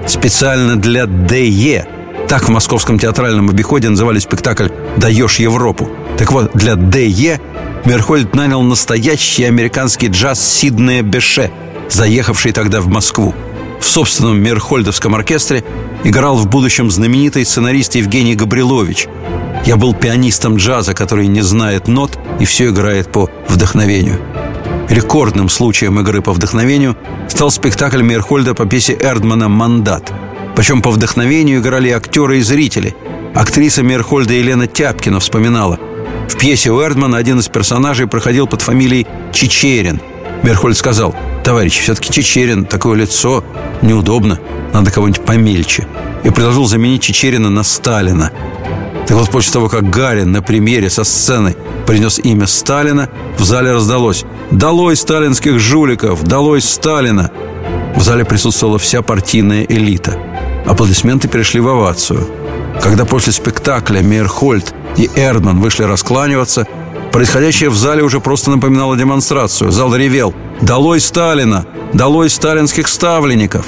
Специально 0.07 0.75
для 0.75 1.05
ДЕ. 1.05 1.87
Так 2.27 2.47
в 2.47 2.51
московском 2.51 2.97
театральном 2.97 3.49
обиходе 3.49 3.89
называли 3.89 4.19
спектакль 4.19 4.69
«Даешь 4.97 5.39
Европу». 5.39 5.89
Так 6.17 6.31
вот, 6.31 6.51
для 6.53 6.75
ДЕ 6.75 7.39
Мерхольд 7.85 8.33
нанял 8.33 8.61
настоящий 8.61 9.43
американский 9.43 10.07
джаз 10.07 10.41
Сиднея 10.41 11.03
Беше, 11.03 11.51
заехавший 11.89 12.53
тогда 12.53 12.81
в 12.81 12.87
Москву. 12.87 13.35
В 13.79 13.85
собственном 13.85 14.41
Мерхольдовском 14.41 15.13
оркестре 15.13 15.63
играл 16.03 16.37
в 16.37 16.47
будущем 16.47 16.89
знаменитый 16.89 17.45
сценарист 17.45 17.95
Евгений 17.95 18.35
Габрилович– 18.35 19.07
я 19.65 19.77
был 19.77 19.93
пианистом 19.93 20.57
джаза, 20.57 20.93
который 20.93 21.27
не 21.27 21.41
знает 21.41 21.87
нот 21.87 22.17
и 22.39 22.45
все 22.45 22.69
играет 22.69 23.11
по 23.11 23.29
вдохновению. 23.47 24.19
Рекордным 24.89 25.49
случаем 25.49 25.99
игры 25.99 26.21
по 26.21 26.33
вдохновению 26.33 26.97
стал 27.29 27.49
спектакль 27.49 28.01
Мейерхольда 28.01 28.53
по 28.53 28.65
пьесе 28.65 28.97
Эрдмана 28.99 29.47
«Мандат». 29.47 30.11
Причем 30.55 30.81
по 30.81 30.91
вдохновению 30.91 31.61
играли 31.61 31.89
актеры 31.89 32.39
и 32.39 32.41
зрители. 32.41 32.95
Актриса 33.33 33.81
Мейерхольда 33.81 34.33
Елена 34.33 34.67
Тяпкина 34.67 35.19
вспоминала. 35.19 35.79
В 36.29 36.37
пьесе 36.37 36.71
у 36.71 36.81
Эрдмана 36.81 37.17
один 37.17 37.39
из 37.39 37.47
персонажей 37.47 38.07
проходил 38.07 38.45
под 38.45 38.61
фамилией 38.61 39.07
Чечерин. 39.31 39.99
Мерхольд 40.43 40.77
сказал, 40.77 41.15
товарищ, 41.43 41.79
все-таки 41.79 42.11
Чечерин, 42.11 42.65
такое 42.65 42.97
лицо, 42.97 43.43
неудобно, 43.81 44.39
надо 44.73 44.91
кого-нибудь 44.91 45.23
помельче. 45.23 45.87
И 46.23 46.29
предложил 46.29 46.65
заменить 46.65 47.01
Чечерина 47.01 47.49
на 47.49 47.63
Сталина. 47.63 48.31
Так 49.13 49.19
вот, 49.19 49.29
после 49.29 49.53
того, 49.53 49.69
как 49.69 49.91
Гарин 49.91 50.31
на 50.31 50.41
премьере 50.41 50.89
со 50.89 51.03
сцены 51.03 51.55
принес 51.85 52.17
имя 52.17 52.47
Сталина, 52.47 53.09
в 53.37 53.43
зале 53.43 53.71
раздалось 53.71 54.25
«Долой 54.49 54.95
сталинских 54.95 55.59
жуликов! 55.59 56.23
Долой 56.23 56.61
Сталина!» 56.61 57.29
В 57.95 58.01
зале 58.01 58.25
присутствовала 58.25 58.79
вся 58.79 59.03
партийная 59.03 59.65
элита. 59.65 60.17
Аплодисменты 60.65 61.27
перешли 61.27 61.59
в 61.59 61.67
овацию. 61.67 62.27
Когда 62.81 63.05
после 63.05 63.33
спектакля 63.33 63.99
Мейерхольд 63.99 64.73
и 64.97 65.07
Эрдман 65.15 65.59
вышли 65.59 65.83
раскланиваться, 65.83 66.65
происходящее 67.11 67.69
в 67.69 67.75
зале 67.75 68.01
уже 68.01 68.19
просто 68.19 68.49
напоминало 68.49 68.97
демонстрацию. 68.97 69.71
Зал 69.71 69.95
ревел 69.95 70.33
«Долой 70.59 70.99
Сталина! 70.99 71.67
Долой 71.93 72.31
сталинских 72.31 72.87
ставленников!» 72.87 73.67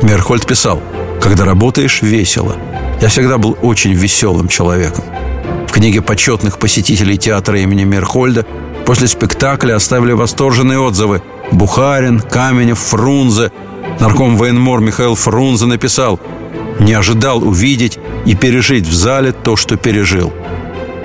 Мейерхольд 0.00 0.46
писал 0.46 0.80
«Когда 1.20 1.44
работаешь, 1.44 2.00
весело– 2.00 2.56
я 3.02 3.08
всегда 3.08 3.36
был 3.36 3.58
очень 3.60 3.92
веселым 3.92 4.48
человеком. 4.48 5.04
В 5.68 5.72
книге 5.72 6.00
почетных 6.00 6.58
посетителей 6.58 7.18
театра 7.18 7.60
имени 7.60 7.84
Мерхольда 7.84 8.46
После 8.84 9.06
спектакля 9.06 9.76
оставили 9.76 10.12
восторженные 10.12 10.78
отзывы. 10.78 11.22
Бухарин, 11.52 12.20
Каменев, 12.20 12.78
Фрунзе. 12.78 13.52
Нарком 14.00 14.36
военмор 14.36 14.80
Михаил 14.80 15.14
Фрунзе 15.14 15.66
написал 15.66 16.18
«Не 16.80 16.94
ожидал 16.94 17.46
увидеть 17.46 17.98
и 18.26 18.34
пережить 18.34 18.86
в 18.86 18.92
зале 18.92 19.32
то, 19.32 19.56
что 19.56 19.76
пережил». 19.76 20.32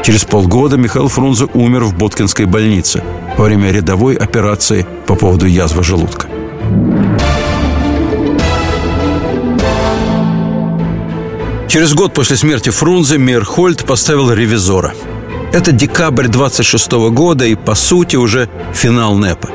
Через 0.04 0.24
полгода 0.24 0.78
Михаил 0.78 1.08
Фрунзе 1.08 1.46
умер 1.54 1.84
в 1.84 1.98
Боткинской 1.98 2.46
больнице 2.46 3.04
во 3.38 3.46
время 3.46 3.72
рядовой 3.72 4.16
операции 4.16 4.86
по 5.06 5.16
поводу 5.16 5.46
язвы 5.46 5.84
желудка. 5.84 6.27
Через 11.68 11.94
год 11.94 12.14
после 12.14 12.38
смерти 12.38 12.70
Фрунзе 12.70 13.18
Мейерхольд 13.18 13.86
поставил 13.86 14.32
ревизора. 14.32 14.94
Это 15.52 15.74
декабрь 15.74 16.28
26 16.28 16.92
года 17.12 17.46
и, 17.46 17.56
по 17.56 17.76
сути, 17.76 18.16
уже 18.16 18.50
финал 18.74 19.16
НЭПа. 19.16 19.50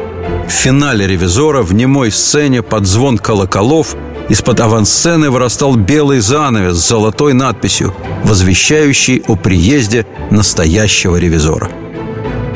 В 0.46 0.51
финале 0.51 1.07
«Ревизора» 1.07 1.62
в 1.62 1.72
немой 1.72 2.11
сцене 2.11 2.62
под 2.62 2.87
звон 2.87 3.16
колоколов 3.18 3.96
из-под 4.29 4.61
авансцены 4.61 5.31
вырастал 5.31 5.75
белый 5.75 6.20
занавес 6.20 6.77
с 6.77 6.88
золотой 6.88 7.33
надписью, 7.33 7.94
возвещающий 8.25 9.22
о 9.27 9.37
приезде 9.37 10.07
настоящего 10.31 11.16
ревизора. 11.16 11.70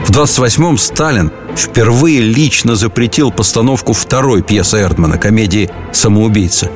В 0.05 0.11
28-м 0.11 0.79
Сталин 0.79 1.33
впервые 1.57 2.21
лично 2.21 2.77
запретил 2.77 3.33
постановку 3.33 3.95
второй 3.95 4.43
пьесы 4.43 4.79
Эрдмана, 4.79 5.19
комедии 5.19 5.71
«Самоубийца». 5.93 6.71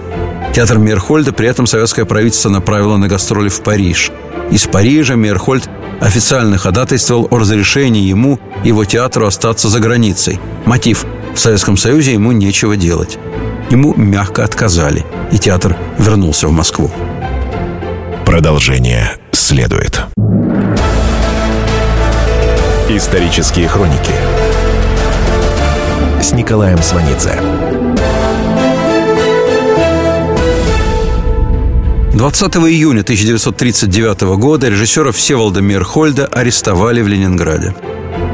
Театр 0.55 0.79
Мейерхольда 0.79 1.33
при 1.33 1.49
этом 1.49 1.67
советское 1.67 2.05
правительство 2.05 2.49
направило 2.49 2.97
на 2.97 3.09
гастроли 3.09 3.49
в 3.49 3.61
Париж. 3.63 4.11
Из 4.51 4.67
Парижа 4.67 5.15
Мейерхольд 5.15 5.69
официально 6.01 6.59
ходатайствовал 6.59 7.29
о 7.31 7.39
разрешении 7.39 8.03
ему 8.03 8.41
и 8.65 8.69
его 8.69 8.85
театру 8.85 9.27
остаться 9.27 9.69
за 9.69 9.81
границей. 9.81 10.41
Мотив– 10.67 11.05
в 11.35 11.39
Советском 11.39 11.77
Союзе 11.77 12.13
ему 12.13 12.33
нечего 12.33 12.77
делать. 12.77 13.19
Ему 13.71 13.95
мягко 13.95 14.45
отказали, 14.45 15.07
и 15.33 15.39
театр 15.39 15.77
вернулся 15.99 16.49
в 16.49 16.53
Москву. 16.53 16.91
Продолжение 18.27 19.17
следует. 19.33 20.03
Исторические 22.89 23.69
хроники 23.69 24.13
с 26.21 26.33
Николаем 26.33 26.83
Сванидзе. 26.83 27.41
20 32.12 32.57
июня 32.57 33.03
1939 33.03 34.23
года 34.37 34.68
режиссера 34.68 35.12
Всеволода 35.12 35.61
Мирхольда 35.61 36.27
арестовали 36.27 37.03
в 37.03 37.09
Ленинграде. 37.09 37.73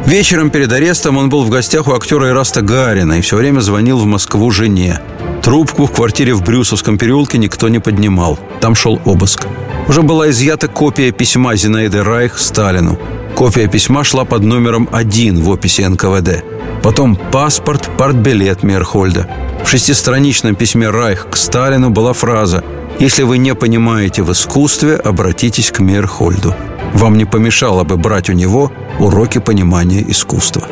Вечером 0.06 0.48
перед 0.48 0.72
арестом 0.72 1.18
он 1.18 1.28
был 1.28 1.44
в 1.44 1.50
гостях 1.50 1.86
у 1.86 1.92
актера 1.92 2.30
Ираста 2.30 2.62
Гарина 2.62 3.18
и 3.18 3.20
все 3.20 3.36
время 3.36 3.60
звонил 3.60 3.98
в 3.98 4.06
Москву 4.06 4.50
жене. 4.50 5.00
Трубку 5.42 5.84
в 5.84 5.92
квартире 5.92 6.32
в 6.32 6.42
Брюсовском 6.42 6.96
переулке 6.96 7.36
никто 7.36 7.68
не 7.68 7.78
поднимал. 7.78 8.38
Там 8.60 8.74
шел 8.74 8.98
обыск. 9.04 9.46
Уже 9.88 10.00
была 10.00 10.30
изъята 10.30 10.68
копия 10.68 11.12
письма 11.12 11.54
Зинаиды 11.54 12.02
Райх 12.02 12.38
Сталину. 12.38 12.98
Копия 13.36 13.68
письма 13.68 14.04
шла 14.04 14.24
под 14.24 14.42
номером 14.42 14.88
один 14.90 15.42
в 15.42 15.50
описи 15.50 15.82
НКВД. 15.82 16.42
Потом 16.82 17.14
паспорт, 17.14 17.90
партбилет 17.98 18.62
Мерхольда. 18.62 19.28
В 19.62 19.68
шестистраничном 19.68 20.54
письме 20.54 20.88
Райх 20.88 21.28
к 21.28 21.36
Сталину 21.36 21.90
была 21.90 22.14
фраза 22.14 22.64
если 22.98 23.22
вы 23.22 23.38
не 23.38 23.54
понимаете 23.54 24.22
в 24.22 24.32
искусстве, 24.32 24.96
обратитесь 24.96 25.70
к 25.70 25.80
Мейерхольду. 25.80 26.54
Вам 26.94 27.18
не 27.18 27.24
помешало 27.24 27.84
бы 27.84 27.96
брать 27.96 28.30
у 28.30 28.32
него 28.32 28.72
уроки 28.98 29.38
понимания 29.38 30.04
искусства. 30.08 30.66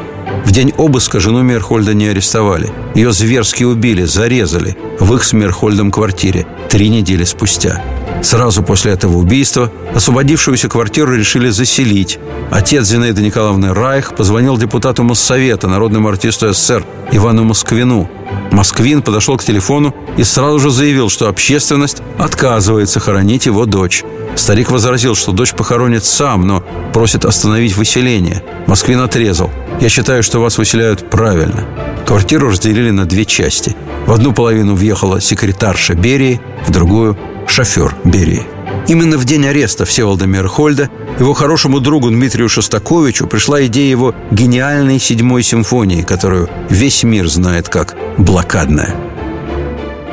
В 0.44 0.50
день 0.50 0.72
обыска 0.76 1.20
жену 1.20 1.42
Мейерхольда 1.42 1.94
не 1.94 2.06
арестовали. 2.06 2.72
Ее 2.94 3.12
зверски 3.12 3.64
убили, 3.64 4.04
зарезали 4.04 4.76
в 5.00 5.14
их 5.14 5.24
с 5.24 5.32
Мейерхольдом 5.32 5.90
квартире 5.90 6.46
три 6.68 6.88
недели 6.88 7.24
спустя. 7.24 7.82
Сразу 8.24 8.62
после 8.62 8.92
этого 8.92 9.18
убийства 9.18 9.70
освободившуюся 9.94 10.70
квартиру 10.70 11.14
решили 11.14 11.50
заселить. 11.50 12.18
Отец 12.50 12.86
Зинаиды 12.86 13.20
Николаевны 13.20 13.74
Райх 13.74 14.14
позвонил 14.16 14.56
депутату 14.56 15.02
Моссовета, 15.02 15.68
народному 15.68 16.08
артисту 16.08 16.50
СССР 16.50 16.86
Ивану 17.12 17.44
Москвину. 17.44 18.08
Москвин 18.50 19.02
подошел 19.02 19.36
к 19.36 19.44
телефону 19.44 19.94
и 20.16 20.24
сразу 20.24 20.58
же 20.58 20.70
заявил, 20.70 21.10
что 21.10 21.28
общественность 21.28 21.98
отказывается 22.16 22.98
хоронить 22.98 23.44
его 23.44 23.66
дочь. 23.66 24.02
Старик 24.36 24.70
возразил, 24.70 25.14
что 25.14 25.32
дочь 25.32 25.52
похоронит 25.52 26.06
сам, 26.06 26.46
но 26.46 26.64
просит 26.94 27.26
остановить 27.26 27.76
выселение. 27.76 28.42
Москвин 28.66 29.00
отрезал. 29.00 29.50
«Я 29.82 29.90
считаю, 29.90 30.22
что 30.22 30.40
вас 30.40 30.56
выселяют 30.56 31.10
правильно». 31.10 31.66
Квартиру 32.06 32.48
разделили 32.48 32.90
на 32.90 33.04
две 33.04 33.26
части. 33.26 33.76
В 34.06 34.12
одну 34.12 34.32
половину 34.32 34.74
въехала 34.74 35.20
секретарша 35.20 35.92
Берии, 35.92 36.40
в 36.66 36.70
другую– 36.70 37.18
шофер 37.46 37.94
Берии. 38.04 38.42
Именно 38.86 39.16
в 39.16 39.24
день 39.24 39.46
ареста 39.46 39.84
Всеволода 39.84 40.26
Мерхольда 40.26 40.90
его 41.18 41.32
хорошему 41.32 41.80
другу 41.80 42.10
Дмитрию 42.10 42.48
Шостаковичу 42.48 43.26
пришла 43.26 43.64
идея 43.66 43.90
его 43.90 44.14
гениальной 44.30 44.98
седьмой 44.98 45.42
симфонии, 45.42 46.02
которую 46.02 46.50
весь 46.68 47.02
мир 47.04 47.28
знает 47.28 47.68
как 47.68 47.94
«блокадная». 48.18 48.94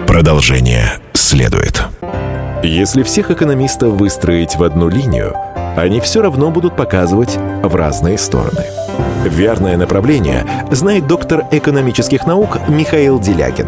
Продолжение 0.07 0.99
следует. 1.13 1.83
Если 2.63 3.03
всех 3.03 3.31
экономистов 3.31 3.93
выстроить 3.93 4.55
в 4.55 4.63
одну 4.63 4.87
линию, 4.89 5.35
они 5.75 5.99
все 5.99 6.21
равно 6.21 6.51
будут 6.51 6.75
показывать 6.75 7.37
в 7.63 7.75
разные 7.75 8.17
стороны. 8.17 8.65
Верное 9.25 9.77
направление 9.77 10.45
знает 10.71 11.07
доктор 11.07 11.45
экономических 11.51 12.25
наук 12.25 12.57
Михаил 12.67 13.19
Делягин. 13.19 13.67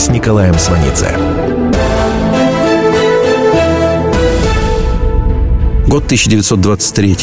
с 0.00 0.08
Николаем 0.08 0.58
Сванидзе. 0.58 1.14
Год 5.86 6.04
1923. 6.06 7.16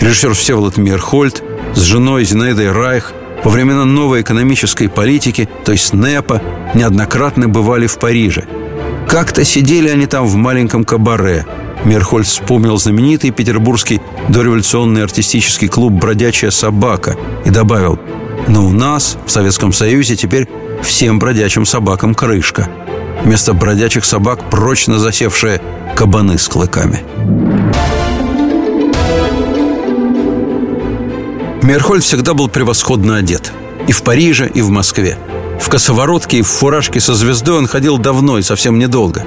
Режиссер 0.00 0.32
Всеволод 0.32 0.78
Мирхольд 0.78 1.42
с 1.74 1.80
женой 1.80 2.24
Зинаидой 2.24 2.72
Райх 2.72 3.12
во 3.44 3.50
времена 3.50 3.84
новой 3.84 4.22
экономической 4.22 4.88
политики, 4.88 5.50
то 5.66 5.72
есть 5.72 5.92
НЭПа, 5.92 6.40
неоднократно 6.72 7.46
бывали 7.46 7.86
в 7.86 7.98
Париже. 7.98 8.44
Как-то 9.06 9.44
сидели 9.44 9.90
они 9.90 10.06
там 10.06 10.26
в 10.26 10.34
маленьком 10.34 10.84
кабаре. 10.84 11.44
Мерхольд 11.84 12.26
вспомнил 12.26 12.78
знаменитый 12.78 13.32
петербургский 13.32 14.00
дореволюционный 14.30 15.04
артистический 15.04 15.68
клуб 15.68 15.92
«Бродячая 15.92 16.52
собака» 16.52 17.16
и 17.44 17.50
добавил 17.50 17.98
«Но 18.46 18.66
у 18.66 18.70
нас, 18.70 19.18
в 19.26 19.30
Советском 19.30 19.74
Союзе, 19.74 20.16
теперь 20.16 20.48
всем 20.82 21.18
бродячим 21.18 21.64
собакам 21.64 22.14
крышка». 22.14 22.68
Вместо 23.24 23.52
бродячих 23.52 24.04
собак 24.04 24.48
прочно 24.48 24.98
засевшие 24.98 25.60
кабаны 25.96 26.38
с 26.38 26.48
клыками. 26.48 27.02
Мейерхольд 31.62 32.02
всегда 32.02 32.34
был 32.34 32.48
превосходно 32.48 33.16
одет. 33.16 33.52
И 33.88 33.92
в 33.92 34.02
Париже, 34.02 34.48
и 34.48 34.62
в 34.62 34.70
Москве. 34.70 35.18
В 35.60 35.68
косоворотке 35.68 36.38
и 36.38 36.42
в 36.42 36.46
фуражке 36.46 37.00
со 37.00 37.14
звездой 37.14 37.58
он 37.58 37.66
ходил 37.66 37.98
давно 37.98 38.38
и 38.38 38.42
совсем 38.42 38.78
недолго. 38.78 39.24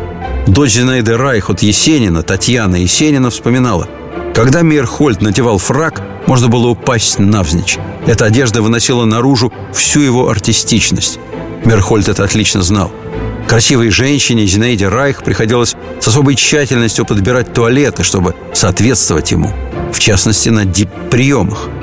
Дочь 0.47 0.71
Зинаиды 0.71 1.17
Райх 1.17 1.49
от 1.49 1.61
Есенина, 1.61 2.23
Татьяна 2.23 2.77
Есенина, 2.77 3.29
вспоминала. 3.29 3.87
Когда 4.33 4.63
Мейерхольд 4.63 5.21
надевал 5.21 5.57
фраг, 5.57 6.01
можно 6.25 6.47
было 6.47 6.69
упасть 6.69 7.19
навзничь. 7.19 7.77
Эта 8.07 8.25
одежда 8.25 8.61
выносила 8.61 9.05
наружу 9.05 9.51
всю 9.73 9.99
его 9.99 10.29
артистичность. 10.29 11.19
Мейерхольд 11.65 12.09
это 12.09 12.23
отлично 12.23 12.61
знал. 12.61 12.91
Красивой 13.47 13.89
женщине 13.89 14.45
Зинаиде 14.45 14.87
Райх 14.87 15.23
приходилось 15.23 15.75
с 15.99 16.07
особой 16.07 16.35
тщательностью 16.35 17.05
подбирать 17.05 17.53
туалеты, 17.53 18.03
чтобы 18.03 18.35
соответствовать 18.53 19.31
ему. 19.31 19.53
В 19.91 19.99
частности, 19.99 20.49
на 20.49 20.65
дип-приемах– 20.65 21.69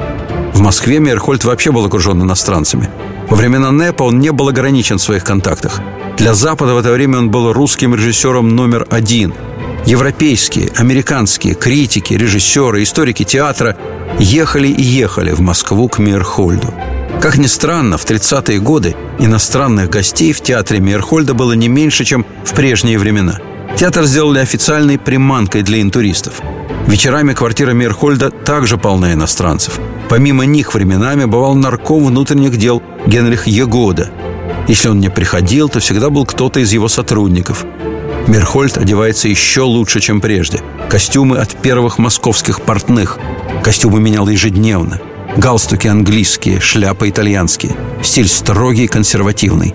в 0.58 0.60
Москве 0.60 0.98
Мейерхольд 0.98 1.44
вообще 1.44 1.70
был 1.70 1.84
окружен 1.84 2.20
иностранцами. 2.20 2.90
Во 3.30 3.36
времена 3.36 3.70
НЭПа 3.70 4.02
он 4.02 4.18
не 4.18 4.32
был 4.32 4.48
ограничен 4.48 4.98
в 4.98 5.02
своих 5.02 5.22
контактах. 5.22 5.80
Для 6.16 6.34
Запада 6.34 6.74
в 6.74 6.78
это 6.78 6.90
время 6.90 7.18
он 7.18 7.30
был 7.30 7.52
русским 7.52 7.94
режиссером 7.94 8.56
номер 8.56 8.84
один. 8.90 9.34
Европейские, 9.86 10.72
американские 10.74 11.54
критики, 11.54 12.14
режиссеры, 12.14 12.82
историки 12.82 13.22
театра 13.22 13.76
ехали 14.18 14.66
и 14.66 14.82
ехали 14.82 15.30
в 15.30 15.40
Москву 15.40 15.88
к 15.88 16.00
Мейерхольду. 16.00 16.74
Как 17.20 17.36
ни 17.36 17.46
странно, 17.46 17.98
в 17.98 18.04
30-е 18.04 18.60
годы 18.60 18.94
иностранных 19.18 19.90
гостей 19.90 20.32
в 20.32 20.40
театре 20.40 20.80
Мейерхольда 20.80 21.34
было 21.34 21.52
не 21.52 21.68
меньше, 21.68 22.04
чем 22.04 22.24
в 22.44 22.54
прежние 22.54 22.98
времена. 22.98 23.38
Театр 23.76 24.04
сделали 24.04 24.38
официальной 24.38 24.98
приманкой 24.98 25.62
для 25.62 25.80
интуристов. 25.80 26.40
Вечерами 26.86 27.34
квартира 27.34 27.72
Мейерхольда 27.72 28.30
также 28.30 28.78
полна 28.78 29.12
иностранцев. 29.12 29.78
Помимо 30.08 30.44
них 30.44 30.74
временами 30.74 31.24
бывал 31.24 31.54
нарком 31.54 32.04
внутренних 32.04 32.56
дел 32.56 32.82
Генрих 33.06 33.46
Егода. 33.46 34.10
Если 34.68 34.88
он 34.88 35.00
не 35.00 35.10
приходил, 35.10 35.68
то 35.68 35.80
всегда 35.80 36.10
был 36.10 36.24
кто-то 36.24 36.60
из 36.60 36.72
его 36.72 36.88
сотрудников– 36.88 37.64
Мерхольд 38.28 38.76
одевается 38.76 39.26
еще 39.26 39.62
лучше, 39.62 40.00
чем 40.00 40.20
прежде. 40.20 40.60
Костюмы 40.90 41.38
от 41.38 41.56
первых 41.62 41.96
московских 41.96 42.60
портных. 42.60 43.18
Костюмы 43.64 44.00
менял 44.00 44.28
ежедневно. 44.28 45.00
Галстуки 45.38 45.86
английские, 45.86 46.58
шляпы 46.58 47.10
итальянские. 47.10 47.76
Стиль 48.02 48.26
строгий 48.26 48.88
консервативный. 48.88 49.72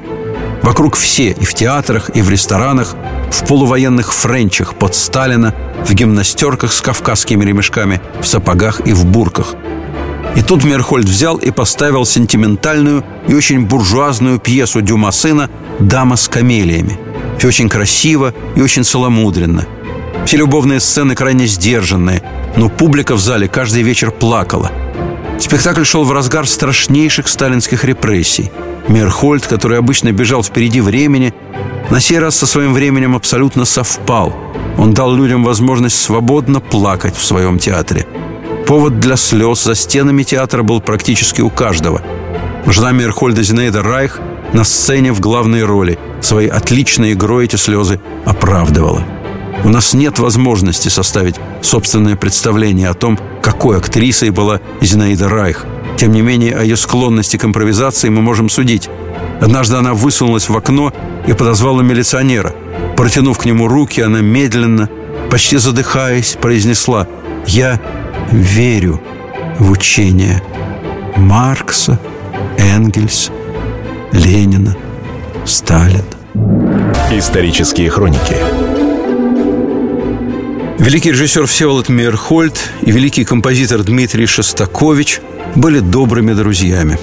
Вокруг 0.62 0.98
все, 0.98 1.30
и 1.30 1.46
в 1.46 1.54
театрах, 1.54 2.12
и 2.14 2.22
в 2.22 2.30
ресторанах, 2.30 2.96
в 3.32 3.48
полувоенных 3.48 4.14
френчах 4.14 4.76
под 4.76 4.94
Сталина, 4.94 5.56
в 5.88 5.94
гимнастерках 5.94 6.74
с 6.74 6.82
кавказскими 6.82 7.46
ремешками, 7.46 8.02
в 8.20 8.28
сапогах 8.28 8.86
и 8.86 8.92
в 8.92 9.06
бурках. 9.06 9.56
И 10.36 10.42
тут 10.42 10.66
Мерхольд 10.66 11.08
взял 11.08 11.38
и 11.38 11.50
поставил 11.50 12.06
сентиментальную 12.06 13.06
и 13.30 13.34
очень 13.34 13.66
буржуазную 13.66 14.40
пьесу 14.40 14.82
Дюма 14.82 15.12
сына 15.12 15.50
«Дама 15.80 16.18
с 16.18 16.28
камелиями», 16.28 17.00
все 17.38 17.48
очень 17.48 17.70
красиво 17.70 18.34
и 18.58 18.62
очень 18.62 18.84
целомудренно. 18.84 19.66
Все 20.26 20.36
любовные 20.36 20.82
сцены 20.82 21.16
крайне 21.16 21.46
сдержанные, 21.46 22.22
но 22.58 22.68
публика 22.68 23.16
в 23.16 23.22
зале 23.22 23.48
каждый 23.48 23.84
вечер 23.84 24.12
плакала. 24.12 24.70
Спектакль 25.40 25.84
шел 25.84 26.04
в 26.04 26.12
разгар 26.12 26.48
страшнейших 26.48 27.28
сталинских 27.28 27.84
репрессий. 27.84 28.52
Мерхольд, 28.88 29.46
который 29.46 29.78
обычно 29.78 30.12
бежал 30.12 30.44
впереди 30.44 30.82
времени, 30.82 31.34
на 31.90 32.00
сей 32.00 32.20
раз 32.20 32.36
со 32.36 32.46
своим 32.46 32.74
временем 32.74 33.16
абсолютно 33.16 33.66
совпал. 33.66 34.36
Он 34.78 34.94
дал 34.94 35.14
людям 35.14 35.44
возможность 35.44 36.02
свободно 36.02 36.60
плакать 36.60 37.16
в 37.16 37.24
своем 37.24 37.60
театре. 37.60 38.08
Повод 38.68 39.00
для 39.00 39.18
слез 39.18 39.64
за 39.64 39.76
стенами 39.76 40.24
театра 40.24 40.64
был 40.64 40.82
практически 40.82 41.42
у 41.42 41.50
каждого. 41.50 42.02
Жена 42.66 42.92
Мерхольда 42.92 43.44
Зинаида 43.44 43.84
Райх 43.84 44.20
на 44.54 44.64
сцене 44.64 45.12
в 45.12 45.20
главной 45.20 45.64
роли– 45.64 46.00
своей 46.24 46.50
отличной 46.50 47.14
игрой 47.14 47.46
эти 47.46 47.56
слезы 47.56 48.00
оправдывала. 48.26 49.04
У 49.64 49.70
нас 49.70 49.94
нет 49.94 50.20
возможности 50.20 50.90
составить 50.90 51.36
собственное 51.62 52.18
представление 52.18 52.90
о 52.90 52.94
том, 52.94 53.18
какой 53.42 53.78
актрисой 53.78 54.30
была 54.30 54.60
Зинаида 54.82 55.30
Райх. 55.30 55.66
Тем 55.98 56.12
не 56.12 56.22
менее, 56.22 56.56
о 56.56 56.64
ее 56.64 56.76
склонности 56.76 57.38
к 57.38 57.46
импровизации 57.46 58.10
мы 58.10 58.22
можем 58.22 58.50
судить. 58.50 58.90
Однажды 59.40 59.78
она 59.78 59.94
высунулась 59.94 60.50
в 60.50 60.58
окно 60.58 60.94
и 61.28 61.34
подозвала 61.34 61.82
милиционера. 61.82 62.54
Протянув 62.98 63.38
к 63.38 63.46
нему 63.46 63.68
руки, 63.70 64.02
она 64.02 64.20
медленно, 64.20 64.90
почти 65.30 65.58
задыхаясь, 65.58 66.38
произнесла 66.42 67.08
«Я 67.48 67.80
верю 68.32 69.02
в 69.60 69.72
учение 69.72 70.44
Маркса, 71.16 72.00
Энгельса, 72.58 73.32
Ленина, 74.12 74.76
Сталин». 75.46 76.04
Исторические 77.12 77.90
хроники 77.90 78.63
Великий 80.80 81.12
режиссер 81.12 81.46
Всеволод 81.46 81.90
Мейерхольд 81.90 82.58
и 82.82 82.92
великий 82.92 83.26
композитор 83.26 83.84
Дмитрий 83.84 84.26
Шостакович 84.26 85.22
были 85.56 85.80
добрыми 85.80 86.34
друзьями. 86.34 86.98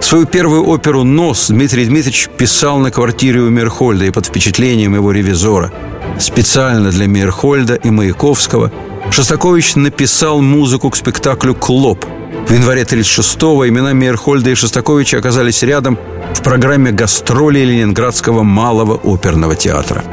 Свою 0.00 0.24
первую 0.26 0.66
оперу 0.66 1.04
«Нос» 1.04 1.48
Дмитрий 1.48 1.84
Дмитриевич 1.84 2.28
писал 2.36 2.78
на 2.78 2.90
квартире 2.90 3.40
у 3.40 3.50
Мейерхольда 3.50 4.06
и 4.06 4.10
под 4.10 4.26
впечатлением 4.26 4.94
его 4.94 5.12
ревизора. 5.12 5.72
Специально 6.18 6.90
для 6.90 7.06
Мейерхольда 7.06 7.74
и 7.74 7.90
Маяковского 7.90 8.72
Шостакович 9.10 9.76
написал 9.76 10.40
музыку 10.40 10.90
к 10.90 10.96
спектаклю 10.96 11.54
«Клоп», 11.54 12.04
в 12.46 12.52
январе 12.52 12.82
1936-го 12.82 13.66
имена 13.66 13.92
Мейерхольда 13.92 14.50
и 14.50 14.54
Шостаковича 14.54 15.18
оказались 15.18 15.62
рядом 15.64 15.98
в 16.32 16.42
программе 16.42 16.92
гастролей 16.92 17.64
Ленинградского 17.64 18.44
малого 18.44 18.94
оперного 18.94 19.56
театра. 19.56 20.04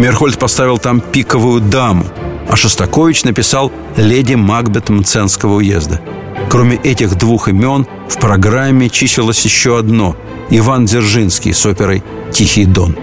Мейерхольд 0.00 0.38
поставил 0.38 0.78
там 0.78 1.02
«Пиковую 1.02 1.60
даму», 1.60 2.06
а 2.48 2.56
Шостакович 2.56 3.24
написал 3.24 3.70
«Леди 3.98 4.32
Макбет 4.32 4.88
Мценского 4.88 5.56
уезда». 5.56 6.00
Кроме 6.48 6.76
этих 6.76 7.18
двух 7.18 7.48
имен 7.48 7.86
в 8.08 8.18
программе 8.18 8.88
числилось 8.88 9.44
еще 9.44 9.78
одно– 9.78 10.16
Иван 10.48 10.86
Дзержинский 10.86 11.52
с 11.52 11.66
оперой 11.66 12.02
«Тихий 12.32 12.64
дон». 12.64 12.96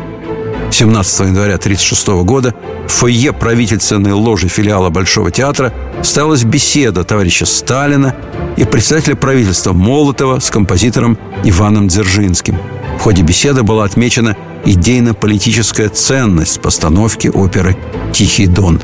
17 0.71 1.19
января 1.19 1.55
1936 1.57 2.07
года 2.25 2.55
в 2.87 2.91
фойе 2.91 3.31
правительственной 3.31 4.13
ложи 4.13 4.47
филиала 4.47 4.89
Большого 4.89 5.29
театра 5.29 5.71
сталась 6.01 6.45
беседа 6.45 7.03
товарища 7.03 7.45
Сталина 7.45 8.15
и 8.57 8.65
председателя 8.65 9.15
правительства 9.15 9.71
Молотова 9.71 10.39
с 10.39 10.49
композитором 10.49 11.19
Иваном 11.43 11.89
Дзержинским. 11.89 12.57
В 12.97 13.01
ходе 13.01 13.21
беседы 13.21 13.61
была 13.61 13.85
отмечена 13.85 14.35
идейно-политическая 14.65 15.89
ценность 15.89 16.61
постановки 16.61 17.27
оперы 17.27 17.77
«Тихий 18.13 18.47
дон». 18.47 18.81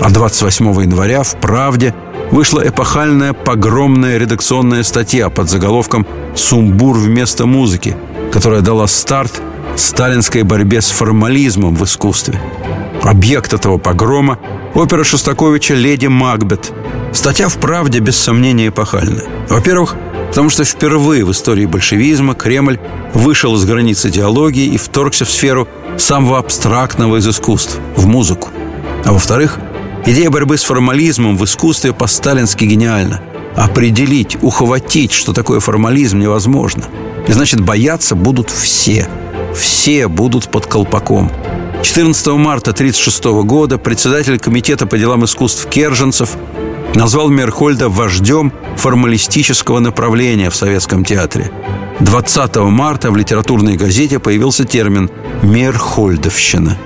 А 0.00 0.10
28 0.10 0.82
января 0.82 1.22
в 1.22 1.36
«Правде» 1.36 1.94
вышла 2.30 2.66
эпохальная 2.66 3.32
погромная 3.32 4.18
редакционная 4.18 4.82
статья 4.82 5.30
под 5.30 5.50
заголовком 5.50 6.06
«Сумбур 6.34 6.96
вместо 6.96 7.46
музыки», 7.46 7.96
которая 8.32 8.60
дала 8.60 8.86
старт 8.86 9.40
сталинской 9.76 10.42
борьбе 10.42 10.80
с 10.80 10.90
формализмом 10.90 11.74
в 11.74 11.84
искусстве. 11.84 12.40
Объект 13.02 13.52
этого 13.52 13.78
погрома– 13.78 14.38
опера 14.74 15.04
Шостаковича 15.04 15.74
«Леди 15.74 16.06
Макбет». 16.06 16.72
Статья 17.12 17.48
в 17.48 17.56
«Правде» 17.56 18.00
без 18.00 18.16
сомнения 18.16 18.68
эпохальная. 18.68 19.24
Во-первых, 19.48 19.96
потому 20.28 20.50
что 20.50 20.64
впервые 20.64 21.24
в 21.24 21.32
истории 21.32 21.66
большевизма 21.66 22.34
Кремль 22.34 22.78
вышел 23.14 23.54
из 23.56 23.64
границ 23.64 24.04
идеологии 24.06 24.66
и 24.66 24.76
вторгся 24.76 25.24
в 25.24 25.30
сферу 25.30 25.68
самого 25.96 26.38
абстрактного 26.38 27.16
из 27.16 27.26
искусств– 27.26 27.78
в 27.96 28.06
музыку. 28.06 28.48
А 29.04 29.12
во-вторых, 29.12 29.58
идея 30.06 30.30
борьбы 30.30 30.56
с 30.56 30.64
формализмом 30.64 31.36
в 31.36 31.44
искусстве 31.44 31.92
по-сталински 31.92 32.64
гениальна. 32.64 33.20
Определить, 33.56 34.36
ухватить, 34.42 35.12
что 35.12 35.32
такое 35.32 35.60
формализм, 35.60 36.18
невозможно. 36.18 36.84
И 37.26 37.32
значит, 37.32 37.60
бояться 37.60 38.14
будут 38.14 38.50
все– 38.50 39.08
все 39.54 40.08
будут 40.08 40.48
под 40.48 40.66
колпаком. 40.66 41.30
14 41.82 42.26
марта 42.28 42.70
1936 42.70 43.24
года 43.44 43.78
председатель 43.78 44.38
Комитета 44.38 44.86
по 44.86 44.98
делам 44.98 45.24
искусств 45.24 45.68
Керженцев 45.68 46.36
назвал 46.94 47.28
Мерхольда 47.28 47.88
вождем 47.88 48.52
формалистического 48.76 49.78
направления 49.78 50.50
в 50.50 50.56
Советском 50.56 51.04
театре. 51.04 51.50
20 52.00 52.56
марта 52.56 53.10
в 53.10 53.16
литературной 53.16 53.76
газете 53.76 54.18
появился 54.18 54.64
термин 54.64 55.10
«мерхольдовщина». 55.42 56.76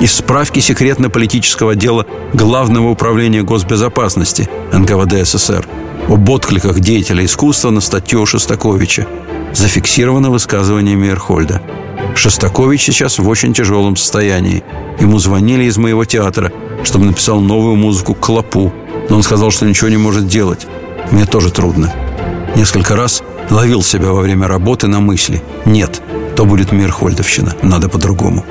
Из 0.00 0.12
справки 0.14 0.58
секретно-политического 0.58 1.72
отдела 1.72 2.06
Главного 2.32 2.90
управления 2.90 3.42
госбезопасности 3.42 4.48
НКВД 4.72 5.26
СССР 5.26 5.66
об 6.08 6.28
откликах 6.28 6.80
деятелей 6.80 7.26
искусства 7.26 7.70
на 7.70 7.80
статью 7.80 8.26
Шостаковича 8.26 9.06
зафиксировано 9.52 10.30
высказывание 10.30 10.96
Мейерхольда. 10.96 11.62
Шостакович 12.14 12.82
сейчас 12.82 13.18
в 13.18 13.28
очень 13.28 13.54
тяжелом 13.54 13.96
состоянии. 13.96 14.64
Ему 14.98 15.18
звонили 15.18 15.64
из 15.64 15.76
моего 15.76 16.04
театра, 16.04 16.52
чтобы 16.84 17.06
написал 17.06 17.40
новую 17.40 17.76
музыку 17.76 18.14
к 18.14 18.20
клопу, 18.20 18.72
но 19.08 19.16
он 19.16 19.22
сказал, 19.22 19.50
что 19.50 19.66
ничего 19.66 19.88
не 19.88 19.96
может 19.96 20.26
делать. 20.26 20.66
Мне 21.10 21.26
тоже 21.26 21.50
трудно. 21.50 21.92
Несколько 22.56 22.96
раз 22.96 23.22
ловил 23.50 23.82
себя 23.82 24.12
во 24.12 24.20
время 24.20 24.48
работы 24.48 24.86
на 24.86 25.00
мысли. 25.00 25.42
Нет, 25.64 26.02
то 26.36 26.44
будет 26.44 26.72
Мирхольдовщина, 26.72 27.54
надо 27.62 27.88
по-другому. 27.88 28.44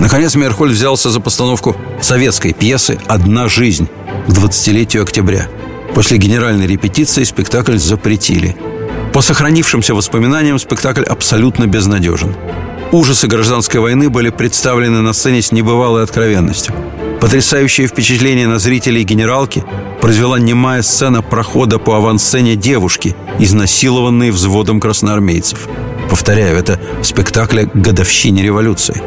Наконец 0.00 0.34
Мирхольд 0.34 0.72
взялся 0.72 1.10
за 1.10 1.20
постановку 1.20 1.76
советской 2.00 2.52
пьесы 2.52 2.98
«Одна 3.06 3.48
жизнь» 3.48 3.88
к 4.26 4.30
20-летию 4.30 5.02
октября. 5.02 5.48
После 5.94 6.16
генеральной 6.18 6.66
репетиции 6.66 7.24
спектакль 7.24 7.76
запретили– 7.76 8.56
по 9.12 9.20
сохранившимся 9.20 9.94
воспоминаниям, 9.94 10.58
спектакль 10.58 11.02
абсолютно 11.02 11.66
безнадежен. 11.66 12.34
Ужасы 12.92 13.26
гражданской 13.26 13.78
войны 13.78 14.08
были 14.08 14.30
представлены 14.30 15.02
на 15.02 15.12
сцене 15.12 15.42
с 15.42 15.52
небывалой 15.52 16.02
откровенностью. 16.02 16.74
Потрясающее 17.22 17.86
впечатление 17.86 18.48
на 18.48 18.58
зрителей 18.58 19.04
генералки 19.04 19.64
произвела 20.00 20.40
немая 20.40 20.82
сцена 20.82 21.22
прохода 21.22 21.78
по 21.78 21.96
авансцене 21.96 22.56
девушки, 22.56 23.14
изнасилованной 23.38 24.32
взводом 24.32 24.80
красноармейцев. 24.80 25.68
Повторяю, 26.10 26.56
это 26.58 26.80
спектакль 27.04 27.66
годовщине 27.74 28.42
революции. 28.42 29.00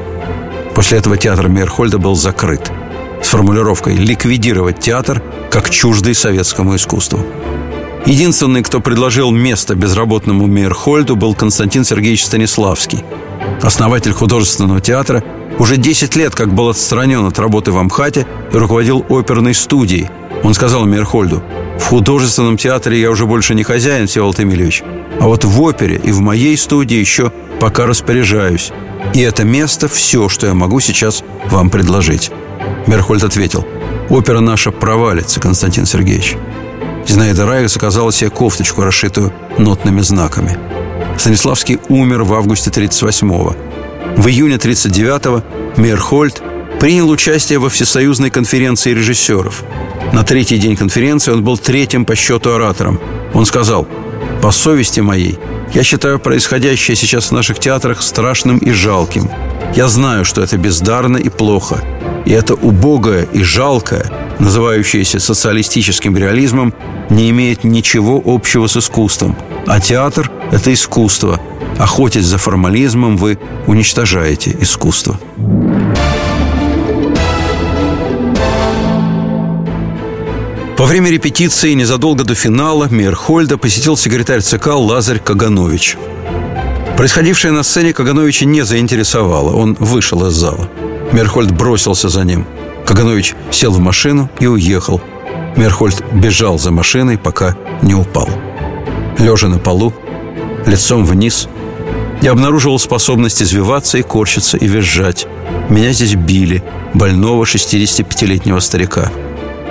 После 0.74 1.00
этого 1.00 1.18
театр 1.18 1.50
Мейерхольда 1.50 1.98
был 1.98 2.16
закрыт 2.16 2.72
с 3.22 3.28
формулировкой 3.28 3.98
«ликвидировать 3.98 4.80
театр 4.80 5.22
как 5.52 5.70
чуждый 5.70 6.16
советскому 6.16 6.78
искусству». 6.78 7.20
Единственный, 8.06 8.64
кто 8.64 8.80
предложил 8.80 9.32
место 9.32 9.76
безработному 9.76 10.48
Мейерхольду, 10.48 11.18
был 11.18 11.36
Константин 11.36 11.84
Сергеевич 11.84 12.24
Станиславский, 12.24 13.04
основатель 13.62 14.14
художественного 14.14 14.80
театра, 14.80 15.22
уже 15.60 15.78
10 15.78 16.16
лет 16.16 16.36
как 16.36 16.54
был 16.54 16.70
отстранен 16.70 17.26
от 17.26 17.40
работы 17.40 17.72
в 17.72 17.78
Амхате 17.78 18.26
и 18.52 18.58
руководил 18.58 19.06
оперной 19.10 19.54
студией. 19.54 20.10
Он 20.44 20.54
сказал 20.54 20.86
Мейерхольду, 20.86 21.42
«В 21.80 21.86
художественном 21.86 22.58
театре 22.58 23.00
я 23.00 23.10
уже 23.10 23.26
больше 23.26 23.56
не 23.56 23.64
хозяин, 23.64 24.08
Всеволод 24.08 24.40
Эмильевич, 24.40 24.84
а 25.20 25.26
вот 25.26 25.44
в 25.44 25.62
опере 25.62 26.00
и 26.04 26.12
в 26.12 26.20
моей 26.20 26.58
студии 26.58 26.98
еще 26.98 27.32
пока 27.60 27.86
распоряжаюсь. 27.86 28.72
И 29.14 29.22
это 29.22 29.44
место– 29.44 29.88
все, 29.90 30.30
что 30.30 30.48
я 30.48 30.54
могу 30.54 30.80
сейчас 30.80 31.24
вам 31.50 31.70
предложить». 31.70 32.32
Мерхольд 32.88 33.24
ответил, 33.24 33.66
«Опера 34.10 34.40
наша 34.40 34.72
провалится, 34.72 35.40
Константин 35.40 35.86
Сергеевич». 35.86 36.36
Зинаида 37.08 37.46
Райга 37.46 37.68
заказала 37.68 38.12
себе 38.12 38.30
кофточку, 38.30 38.84
расшитую 38.84 39.32
нотными 39.58 40.02
знаками. 40.02 40.58
Станиславский 41.18 41.80
умер 41.88 42.24
в 42.24 42.34
августе 42.34 42.70
38-го. 42.72 43.56
В 44.18 44.28
июне 44.28 44.56
39-го 44.56 45.44
Мейерхольд 45.82 46.42
принял 46.80 47.10
участие 47.10 47.60
во 47.60 47.70
Всесоюзной 47.70 48.30
конференции 48.30 48.94
режиссеров. 48.94 49.64
На 50.14 50.24
третий 50.24 50.58
день 50.58 50.76
конференции 50.76 51.32
он 51.32 51.44
был 51.44 51.58
третьим 51.58 52.06
по 52.06 52.16
счету 52.16 52.52
оратором. 52.52 53.00
Он 53.34 53.46
сказал, 53.46 53.88
«По 54.46 54.52
совести 54.52 55.00
моей, 55.00 55.40
я 55.74 55.82
считаю 55.82 56.20
происходящее 56.20 56.96
сейчас 56.96 57.30
в 57.30 57.32
наших 57.32 57.58
театрах 57.58 58.04
страшным 58.04 58.60
и 58.60 58.70
жалким. 58.74 59.28
Я 59.76 59.88
знаю, 59.88 60.24
что 60.24 60.44
это 60.44 60.56
бездарно 60.56 61.18
и 61.18 61.30
плохо. 61.30 61.84
И 62.26 62.32
это 62.32 62.54
убогое 62.54 63.24
и 63.34 63.42
жалкое, 63.42 64.06
называющееся 64.38 65.20
социалистическим 65.20 66.16
реализмом, 66.16 66.76
не 67.10 67.32
имеет 67.32 67.64
ничего 67.64 68.22
общего 68.24 68.68
с 68.68 68.78
искусством. 68.78 69.36
А 69.66 69.80
театр– 69.80 70.30
это 70.52 70.72
искусство. 70.72 71.42
Охотясь 71.80 72.26
за 72.26 72.38
формализмом, 72.38 73.18
вы 73.18 73.40
уничтожаете 73.66 74.56
искусство. 74.60 75.20
Во 80.78 80.86
время 80.86 81.10
репетиции 81.10 81.72
незадолго 81.74 82.26
до 82.26 82.36
финала 82.36 82.90
Мейерхольда 82.90 83.58
посетил 83.58 83.96
секретарь 83.96 84.42
ЦК 84.42 84.68
Лазарь 84.76 85.20
Каганович. 85.20 85.96
Происходившее 86.98 87.54
на 87.54 87.64
сцене 87.64 87.94
Кагановича 87.94 88.46
не 88.46 88.64
заинтересовало. 88.64 89.56
Он 89.56 89.76
вышел 89.80 90.26
из 90.28 90.34
зала. 90.34 90.70
Мерхольд 91.14 91.52
бросился 91.52 92.10
за 92.10 92.26
ним. 92.26 92.46
Каганович 92.86 93.36
сел 93.52 93.72
в 93.72 93.80
машину 93.80 94.30
и 94.40 94.48
уехал. 94.48 95.02
Мерхольд 95.56 96.04
бежал 96.12 96.60
за 96.60 96.72
машиной, 96.72 97.18
пока 97.18 97.56
не 97.82 97.96
упал. 97.96 98.28
Лежа 99.18 99.48
на 99.48 99.60
полу, 99.60 99.94
лицом 100.66 101.06
вниз, 101.06 101.48
я 102.22 102.32
обнаруживал 102.32 102.80
способность 102.80 103.42
извиваться 103.42 103.98
и 103.98 104.02
корчиться 104.02 104.58
и 104.58 104.68
визжать. 104.68 105.26
Меня 105.70 105.94
здесь 105.94 106.16
били, 106.16 106.64
больного 106.94 107.46
65-летнего 107.46 108.60
старика. 108.60 109.10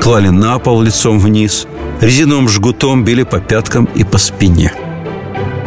Клали 0.05 0.29
на 0.29 0.59
пол 0.59 0.83
лицом 0.83 1.19
вниз, 1.19 1.67
резиновым 2.03 2.47
жгутом 2.47 3.05
били 3.05 3.23
по 3.23 3.41
пяткам 3.41 3.89
и 3.95 4.05
по 4.05 4.19
спине. 4.19 4.71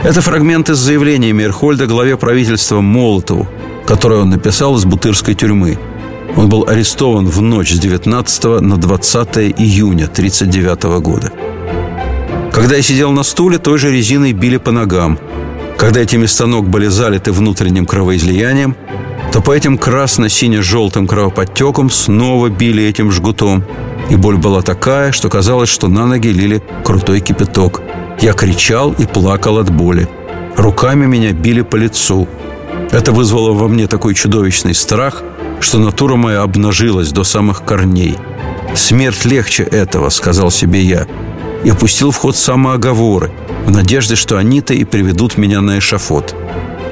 Это 0.04 0.22
фрагмент 0.22 0.70
из 0.70 0.78
заявления 0.78 1.34
Мерхольда 1.34 1.88
главе 1.88 2.18
правительства 2.18 2.80
Молотову, 2.80 3.48
которое 3.88 4.22
он 4.22 4.30
написал 4.30 4.76
из 4.76 4.86
Бутырской 4.86 5.34
тюрьмы. 5.34 5.80
Он 6.36 6.50
был 6.50 6.70
арестован 6.70 7.26
в 7.26 7.42
ночь 7.42 7.72
с 7.72 7.80
19 7.80 8.62
на 8.62 8.78
20 8.78 9.38
июня 9.60 10.06
1939 10.06 10.84
года. 11.02 11.32
Когда 12.54 12.76
я 12.76 12.84
сидел 12.84 13.12
на 13.12 13.24
стуле, 13.24 13.58
той 13.58 13.80
же 13.80 13.92
резиной 13.92 14.34
били 14.34 14.58
по 14.58 14.70
ногам. 14.70 15.18
Когда 15.80 16.02
эти 16.02 16.16
места 16.16 16.46
ног 16.46 16.68
были 16.68 16.86
залиты 16.86 17.32
внутренним 17.32 17.88
кровоизлиянием, 17.88 18.76
то 19.34 19.42
по 19.42 19.52
этим 19.52 19.80
красно-сине-желтым 19.80 21.08
кровоподтекам 21.08 21.90
снова 21.90 22.50
били 22.50 22.84
этим 22.84 23.12
жгутом. 23.12 23.64
И 24.10 24.16
боль 24.16 24.38
была 24.38 24.62
такая, 24.62 25.12
что 25.12 25.30
казалось, 25.30 25.70
что 25.70 25.88
на 25.88 26.06
ноги 26.06 26.30
лили 26.30 26.64
крутой 26.84 27.20
кипяток. 27.20 27.82
Я 28.22 28.34
кричал 28.34 28.94
и 28.94 29.06
плакал 29.06 29.58
от 29.58 29.70
боли. 29.70 30.08
Руками 30.56 31.06
меня 31.06 31.34
били 31.34 31.62
по 31.62 31.76
лицу. 31.76 32.28
Это 32.92 33.12
вызвало 33.12 33.52
во 33.52 33.68
мне 33.68 33.88
такой 33.88 34.16
чудовищный 34.16 34.74
страх, 34.74 35.24
что 35.60 35.80
натура 35.80 36.16
моя 36.16 36.42
обнажилась 36.42 37.12
до 37.12 37.24
самых 37.24 37.64
корней. 37.66 38.16
«Смерть 38.76 39.26
легче 39.26 39.64
этого»,— 39.64 40.10
сказал 40.10 40.52
себе 40.52 40.82
я, 40.82 41.08
и 41.64 41.70
опустил 41.70 42.12
в 42.12 42.18
ход 42.18 42.38
самооговоры, 42.38 43.32
в 43.66 43.72
надежде, 43.72 44.16
что 44.16 44.38
они-то 44.38 44.74
и 44.74 44.84
приведут 44.84 45.38
меня 45.38 45.62
на 45.62 45.80
эшафот. 45.80 46.36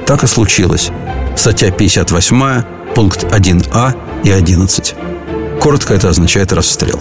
Так 0.06 0.24
и 0.24 0.26
случилось. 0.26 0.90
Статья 1.36 1.70
58, 1.70 2.62
пункт 2.94 3.24
1а 3.24 3.94
и 4.24 4.30
11. 4.30 4.94
Коротко 5.60 5.94
это 5.94 6.10
означает 6.10 6.52
расстрел. 6.52 7.00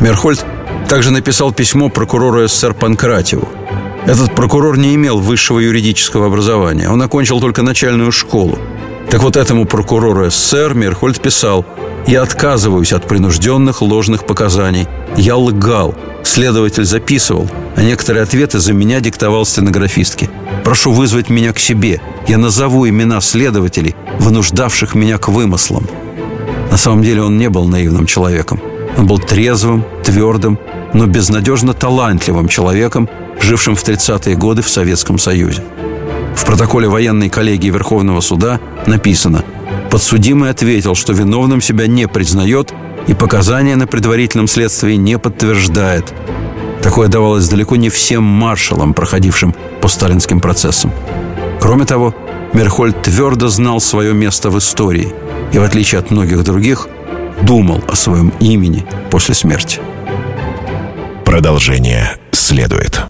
Мерхольд 0.00 0.44
также 0.88 1.10
написал 1.10 1.52
письмо 1.52 1.88
прокурору 1.88 2.46
СССР 2.46 2.74
Панкратеву. 2.74 3.48
Этот 4.06 4.34
прокурор 4.34 4.78
не 4.78 4.94
имел 4.94 5.18
высшего 5.18 5.58
юридического 5.58 6.26
образования. 6.26 6.88
Он 6.88 7.02
окончил 7.02 7.40
только 7.40 7.62
начальную 7.62 8.12
школу. 8.12 8.58
Так 9.10 9.22
вот 9.22 9.36
этому 9.36 9.66
прокурору 9.66 10.30
СССР 10.30 10.74
Мерхольд 10.74 11.20
писал 11.20 11.64
«Я 12.06 12.22
отказываюсь 12.22 12.92
от 12.92 13.08
принужденных 13.08 13.82
ложных 13.82 14.26
показаний. 14.26 14.86
Я 15.16 15.36
лгал. 15.36 15.94
Следователь 16.22 16.84
записывал, 16.84 17.48
а 17.76 17.82
некоторые 17.82 18.22
ответы 18.22 18.60
за 18.60 18.72
меня 18.72 19.00
диктовал 19.00 19.44
стенографистке. 19.44 20.30
Прошу 20.64 20.92
вызвать 20.92 21.30
меня 21.30 21.52
к 21.52 21.58
себе. 21.58 22.00
Я 22.28 22.38
назову 22.38 22.88
имена 22.88 23.20
следователей, 23.20 23.96
вынуждавших 24.20 24.94
меня 24.94 25.18
к 25.18 25.28
вымыслам». 25.28 25.88
На 26.70 26.76
самом 26.76 27.02
деле 27.02 27.22
он 27.22 27.38
не 27.38 27.48
был 27.48 27.66
наивным 27.66 28.06
человеком. 28.06 28.60
Он 28.96 29.06
был 29.06 29.18
трезвым, 29.18 29.84
твердым, 30.04 30.58
но 30.94 31.06
безнадежно 31.06 31.74
талантливым 31.74 32.48
человеком, 32.48 33.08
жившим 33.40 33.76
в 33.76 33.84
30-е 33.84 34.36
годы 34.36 34.62
в 34.62 34.68
Советском 34.68 35.18
Союзе. 35.18 35.62
В 36.34 36.44
протоколе 36.44 36.88
военной 36.88 37.28
коллегии 37.28 37.70
Верховного 37.70 38.20
суда 38.20 38.60
написано 38.86 39.44
«Подсудимый 39.90 40.50
ответил, 40.50 40.94
что 40.94 41.12
виновным 41.12 41.60
себя 41.60 41.86
не 41.86 42.08
признает 42.08 42.72
и 43.06 43.14
показания 43.14 43.76
на 43.76 43.86
предварительном 43.86 44.48
следствии 44.48 44.94
не 44.94 45.18
подтверждает». 45.18 46.12
Такое 46.82 47.08
давалось 47.08 47.48
далеко 47.48 47.76
не 47.76 47.88
всем 47.88 48.22
маршалам, 48.22 48.94
проходившим 48.94 49.54
по 49.80 49.88
сталинским 49.88 50.40
процессам. 50.40 50.92
Кроме 51.60 51.84
того, 51.84 52.14
Мерхольд 52.52 53.02
твердо 53.02 53.48
знал 53.48 53.80
свое 53.80 54.14
место 54.14 54.50
в 54.50 54.58
истории 54.58 55.12
и, 55.52 55.58
в 55.58 55.62
отличие 55.62 55.98
от 55.98 56.10
многих 56.10 56.44
других, 56.44 56.88
думал 57.42 57.82
о 57.88 57.96
своем 57.96 58.32
имени 58.40 58.84
после 59.10 59.34
смерти. 59.34 59.80
Продолжение 61.24 62.16
следует. 62.32 63.00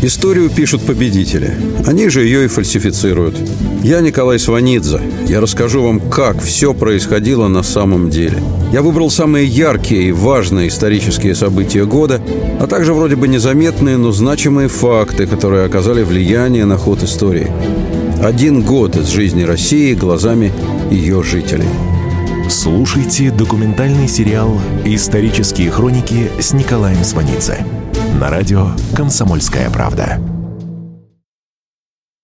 Историю 0.00 0.48
пишут 0.48 0.82
победители. 0.82 1.54
Они 1.84 2.08
же 2.08 2.22
ее 2.22 2.44
и 2.44 2.48
фальсифицируют. 2.48 3.36
Я 3.82 4.00
Николай 4.00 4.38
Сванидзе. 4.38 5.00
Я 5.26 5.40
расскажу 5.40 5.82
вам, 5.82 5.98
как 5.98 6.40
все 6.40 6.72
происходило 6.72 7.48
на 7.48 7.64
самом 7.64 8.08
деле. 8.08 8.40
Я 8.72 8.82
выбрал 8.82 9.10
самые 9.10 9.46
яркие 9.46 10.10
и 10.10 10.12
важные 10.12 10.68
исторические 10.68 11.34
события 11.34 11.84
года, 11.84 12.20
а 12.60 12.68
также 12.68 12.94
вроде 12.94 13.16
бы 13.16 13.26
незаметные, 13.26 13.96
но 13.96 14.12
значимые 14.12 14.68
факты, 14.68 15.26
которые 15.26 15.64
оказали 15.64 16.04
влияние 16.04 16.64
на 16.64 16.76
ход 16.76 17.02
истории. 17.02 17.50
Один 18.22 18.62
год 18.62 18.96
из 18.96 19.08
жизни 19.08 19.42
России 19.42 19.94
глазами 19.94 20.52
ее 20.90 21.22
жителей. 21.22 21.68
Слушайте 22.48 23.30
документальный 23.30 24.08
сериал 24.08 24.58
«Исторические 24.84 25.70
хроники» 25.70 26.30
с 26.40 26.52
Николаем 26.52 27.04
Сванидзе 27.04 27.64
на 28.18 28.30
радио 28.30 28.70
«Комсомольская 28.96 29.70
правда». 29.70 30.37